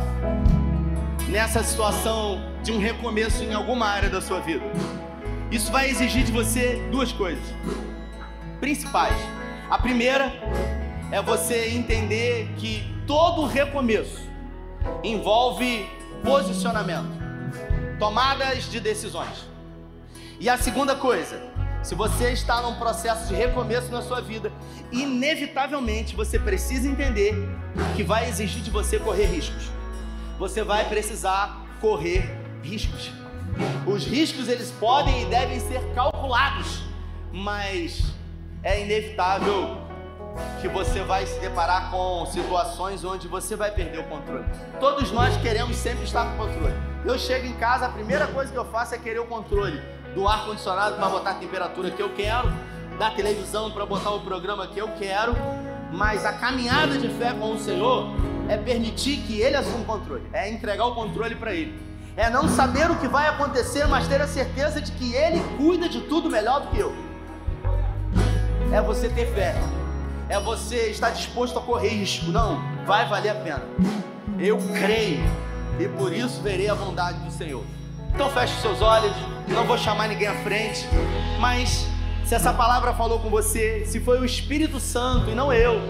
nessa 1.29 1.63
situação 1.63 2.41
de 2.65 2.73
um 2.73 2.81
recomeço 2.81 3.45
em 3.45 3.55
alguma 3.55 3.87
área 3.87 4.11
da 4.11 4.21
sua 4.21 4.41
vida, 4.41 4.65
isso 5.49 5.71
vai 5.71 5.89
exigir 5.89 6.25
de 6.25 6.33
você 6.33 6.85
duas 6.91 7.13
coisas 7.13 7.45
principais. 8.59 9.15
A 9.71 9.79
primeira 9.79 10.33
é 11.13 11.23
você 11.23 11.69
entender 11.69 12.49
que 12.57 12.83
todo 13.07 13.47
recomeço 13.47 14.29
envolve 15.05 15.89
posicionamento, 16.25 17.17
tomadas 18.01 18.69
de 18.69 18.81
decisões. 18.81 19.47
E 20.41 20.49
a 20.49 20.59
segunda 20.59 20.97
coisa 20.97 21.41
se 21.83 21.95
você 21.95 22.33
está 22.33 22.61
num 22.61 22.75
processo 22.75 23.29
de 23.29 23.35
recomeço 23.35 23.91
na 23.91 24.03
sua 24.03 24.21
vida, 24.21 24.53
inevitavelmente 24.91 26.15
você 26.15 26.39
precisa 26.39 26.89
entender 26.89 27.35
que 27.97 28.03
vai 28.03 28.29
exigir 28.29 28.63
de 28.63 28.71
você 28.71 28.99
correr 28.99 29.27
riscos. 29.27 29.71
Você 30.39 30.63
vai 30.63 30.89
precisar 30.89 31.67
correr 31.81 32.39
riscos. 32.63 33.11
Os 33.87 34.05
riscos 34.05 34.49
eles 34.49 34.71
podem 34.73 35.23
e 35.23 35.27
devem 35.27 35.59
ser 35.61 35.81
calculados, 35.95 36.83
mas 37.33 38.05
é 38.63 38.83
inevitável 38.83 39.79
que 40.61 40.69
você 40.69 41.03
vai 41.03 41.27
se 41.27 41.39
deparar 41.41 41.91
com 41.91 42.27
situações 42.27 43.05
onde 43.05 43.27
você 43.27 43.57
vai 43.57 43.71
perder 43.71 44.01
o 44.01 44.05
controle. 44.05 44.45
Todos 44.79 45.11
nós 45.11 45.37
queremos 45.39 45.77
sempre 45.77 46.05
estar 46.05 46.25
com 46.31 46.47
controle. 46.47 46.75
Eu 47.05 47.19
chego 47.19 47.47
em 47.47 47.55
casa, 47.55 47.87
a 47.87 47.89
primeira 47.89 48.27
coisa 48.27 48.53
que 48.53 48.59
eu 48.59 48.65
faço 48.65 48.95
é 48.95 48.99
querer 48.99 49.21
o 49.21 49.27
controle 49.27 49.81
do 50.15 50.27
ar 50.27 50.45
condicionado 50.45 50.97
para 50.97 51.09
botar 51.09 51.31
a 51.31 51.35
temperatura 51.35 51.91
que 51.91 52.03
eu 52.03 52.11
quero, 52.11 52.53
da 52.99 53.11
televisão 53.11 53.71
para 53.71 53.87
botar 53.87 54.11
o 54.11 54.21
programa 54.21 54.67
que 54.67 54.79
eu 54.79 54.89
quero, 54.99 55.35
mas 55.93 56.25
a 56.25 56.33
caminhada 56.33 56.99
de 56.99 57.09
fé 57.09 57.33
com 57.33 57.53
o 57.53 57.59
Senhor 57.59 58.09
é 58.49 58.57
permitir 58.57 59.19
que 59.19 59.41
Ele 59.41 59.57
assuma 59.57 59.81
o 59.81 59.85
controle, 59.85 60.25
é 60.33 60.51
entregar 60.51 60.87
o 60.87 60.95
controle 60.95 61.35
para 61.35 61.55
Ele, 61.55 61.79
é 62.17 62.29
não 62.29 62.49
saber 62.49 62.91
o 62.91 62.97
que 62.97 63.07
vai 63.07 63.29
acontecer, 63.29 63.87
mas 63.87 64.09
ter 64.09 64.21
a 64.21 64.27
certeza 64.27 64.81
de 64.81 64.93
que 64.93 65.15
Ele 65.15 65.41
cuida 65.57 65.89
de 65.89 66.01
tudo 66.03 66.29
melhor 66.29 66.63
do 66.63 66.69
que 66.69 66.79
eu. 66.79 66.93
É 68.73 68.83
você 68.83 69.09
ter 69.09 69.33
fé, 69.33 69.55
é 70.29 70.39
você 70.39 70.91
estar 70.91 71.11
disposto 71.11 71.59
a 71.59 71.63
correr 71.63 71.91
risco, 71.91 72.31
não, 72.31 72.61
vai 72.85 73.09
valer 73.09 73.31
a 73.31 73.35
pena. 73.35 73.63
Eu 74.39 74.59
creio 74.59 75.25
e 75.79 75.89
por 75.89 76.13
isso 76.13 76.43
verei 76.43 76.69
a 76.69 76.75
bondade 76.75 77.19
do 77.21 77.31
Senhor. 77.31 77.65
Então 78.15 78.31
feche 78.31 78.55
os 78.55 78.61
seus 78.61 78.83
olhos, 78.83 79.13
não 79.49 79.65
vou 79.65 79.79
chamar 79.79 80.09
ninguém 80.09 80.29
à 80.29 80.35
frente, 80.37 80.87
mas 81.39 81.87
se 82.25 82.35
essa 82.35 82.53
palavra 82.53 82.93
falou 82.93 83.21
com 83.21 83.31
você, 83.31 83.85
se 83.87 84.01
foi 84.01 84.21
o 84.21 84.25
Espírito 84.25 84.79
Santo 84.81 85.31
e 85.31 85.35
não 85.35 85.53
eu, 85.53 85.81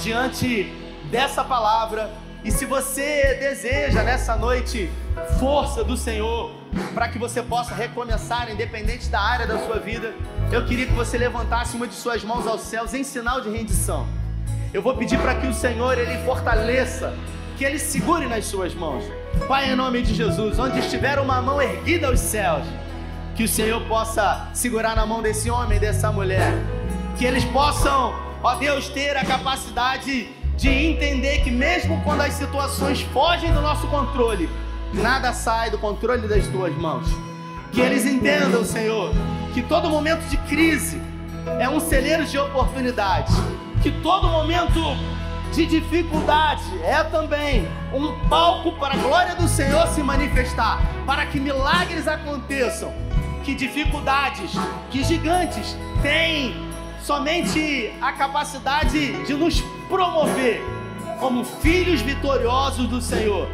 diante 0.00 0.72
dessa 1.10 1.42
palavra, 1.42 2.10
E 2.44 2.50
se 2.50 2.64
você 2.64 3.36
deseja 3.38 4.02
nessa 4.02 4.34
noite 4.34 4.90
força 5.38 5.84
do 5.84 5.96
Senhor 5.96 6.50
para 6.92 7.06
que 7.06 7.16
você 7.16 7.40
possa 7.40 7.72
recomeçar, 7.72 8.50
independente 8.50 9.08
da 9.08 9.20
área 9.20 9.46
da 9.46 9.58
sua 9.64 9.78
vida, 9.78 10.12
eu 10.50 10.64
queria 10.64 10.86
que 10.86 10.92
você 10.92 11.16
levantasse 11.16 11.76
uma 11.76 11.86
de 11.86 11.94
suas 11.94 12.24
mãos 12.24 12.44
aos 12.44 12.62
céus 12.62 12.94
em 12.94 13.04
sinal 13.04 13.40
de 13.40 13.48
rendição. 13.48 14.08
Eu 14.74 14.82
vou 14.82 14.96
pedir 14.96 15.20
para 15.20 15.36
que 15.36 15.46
o 15.46 15.54
Senhor 15.54 15.96
ele 15.96 16.24
fortaleça, 16.24 17.14
que 17.56 17.64
ele 17.64 17.78
segure 17.78 18.26
nas 18.26 18.46
suas 18.46 18.74
mãos. 18.74 19.04
Pai, 19.48 19.72
em 19.72 19.76
nome 19.76 20.02
de 20.02 20.14
Jesus, 20.14 20.58
onde 20.58 20.78
estiver 20.78 21.18
uma 21.18 21.40
mão 21.40 21.60
erguida 21.60 22.06
aos 22.06 22.20
céus, 22.20 22.64
que 23.34 23.42
o 23.44 23.48
Senhor 23.48 23.80
possa 23.82 24.48
segurar 24.52 24.94
na 24.94 25.04
mão 25.06 25.22
desse 25.22 25.50
homem, 25.50 25.78
dessa 25.78 26.12
mulher, 26.12 26.52
que 27.18 27.24
eles 27.24 27.44
possam, 27.46 28.14
ó 28.42 28.54
Deus, 28.54 28.88
ter 28.88 29.16
a 29.16 29.24
capacidade 29.24 30.28
de 30.56 30.68
entender 30.68 31.42
que 31.42 31.50
mesmo 31.50 32.00
quando 32.02 32.20
as 32.20 32.34
situações 32.34 33.00
fogem 33.00 33.52
do 33.52 33.60
nosso 33.60 33.86
controle, 33.88 34.48
nada 34.92 35.32
sai 35.32 35.70
do 35.70 35.78
controle 35.78 36.28
das 36.28 36.46
tuas 36.48 36.74
mãos. 36.76 37.06
Que 37.72 37.80
eles 37.80 38.04
entendam, 38.04 38.64
Senhor, 38.64 39.12
que 39.54 39.62
todo 39.62 39.88
momento 39.88 40.22
de 40.28 40.36
crise 40.36 41.00
é 41.58 41.68
um 41.68 41.80
celeiro 41.80 42.24
de 42.24 42.38
oportunidades, 42.38 43.34
que 43.82 43.90
todo 43.90 44.28
momento 44.28 44.78
de 45.52 45.66
dificuldade 45.66 46.62
é 46.82 47.04
também 47.04 47.68
um 47.92 48.26
palco 48.26 48.72
para 48.72 48.94
a 48.94 48.96
glória 48.96 49.34
do 49.34 49.46
Senhor 49.46 49.86
se 49.88 50.02
manifestar, 50.02 50.80
para 51.06 51.26
que 51.26 51.38
milagres 51.38 52.08
aconteçam, 52.08 52.90
que 53.44 53.54
dificuldades, 53.54 54.52
que 54.90 55.04
gigantes 55.04 55.76
têm 56.00 56.56
somente 57.02 57.92
a 58.00 58.12
capacidade 58.12 59.24
de 59.24 59.34
nos 59.34 59.60
promover 59.88 60.62
como 61.20 61.44
filhos 61.44 62.00
vitoriosos 62.00 62.88
do 62.88 63.00
Senhor. 63.02 63.46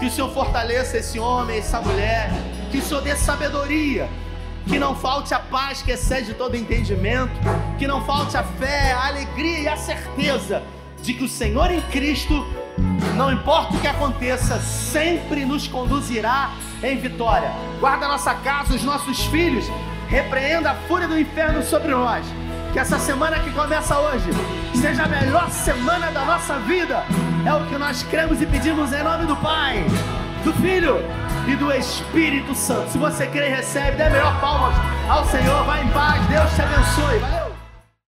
Que 0.00 0.06
o 0.06 0.10
Senhor 0.10 0.28
fortaleça 0.30 0.98
esse 0.98 1.18
homem, 1.18 1.58
essa 1.58 1.80
mulher, 1.80 2.28
que 2.72 2.78
o 2.78 2.82
Senhor 2.82 3.02
dê 3.02 3.14
sabedoria, 3.14 4.10
que 4.66 4.80
não 4.80 4.96
falte 4.96 5.32
a 5.32 5.38
paz 5.38 5.80
que 5.80 5.92
excede 5.92 6.34
todo 6.34 6.56
entendimento, 6.56 7.38
que 7.78 7.86
não 7.86 8.04
falte 8.04 8.36
a 8.36 8.42
fé, 8.42 8.92
a 8.92 9.06
alegria 9.06 9.60
e 9.60 9.68
a 9.68 9.76
certeza 9.76 10.62
de 11.02 11.14
que 11.14 11.24
o 11.24 11.28
Senhor 11.28 11.70
em 11.70 11.80
Cristo, 11.82 12.46
não 13.16 13.32
importa 13.32 13.76
o 13.76 13.80
que 13.80 13.86
aconteça, 13.86 14.58
sempre 14.60 15.44
nos 15.44 15.68
conduzirá 15.68 16.52
em 16.82 16.96
vitória. 16.98 17.50
Guarda 17.80 18.08
nossa 18.08 18.34
casa, 18.34 18.74
os 18.74 18.82
nossos 18.82 19.24
filhos, 19.26 19.64
repreenda 20.08 20.70
a 20.70 20.74
fúria 20.74 21.08
do 21.08 21.18
inferno 21.18 21.62
sobre 21.62 21.92
nós 21.92 22.26
que 22.76 22.80
essa 22.80 22.98
semana 22.98 23.38
que 23.38 23.50
começa 23.52 23.98
hoje 23.98 24.28
seja 24.74 25.04
a 25.04 25.08
melhor 25.08 25.50
semana 25.50 26.10
da 26.10 26.26
nossa 26.26 26.58
vida. 26.58 27.04
É 27.46 27.54
o 27.54 27.66
que 27.68 27.78
nós 27.78 28.02
cremos 28.02 28.42
e 28.42 28.44
pedimos 28.44 28.92
em 28.92 29.02
nome 29.02 29.24
do 29.24 29.34
Pai, 29.36 29.82
do 30.44 30.52
Filho 30.52 30.98
e 31.48 31.56
do 31.56 31.72
Espírito 31.72 32.54
Santo. 32.54 32.90
Se 32.90 32.98
você 32.98 33.28
crê, 33.28 33.48
recebe, 33.48 33.96
dê 33.96 34.10
melhor 34.10 34.38
palmas 34.42 34.74
ao 35.08 35.24
Senhor. 35.24 35.64
Vai 35.64 35.84
em 35.84 35.88
paz. 35.88 36.20
Deus 36.26 36.54
te 36.54 36.60
abençoe. 36.60 37.18
Valeu. 37.18 37.45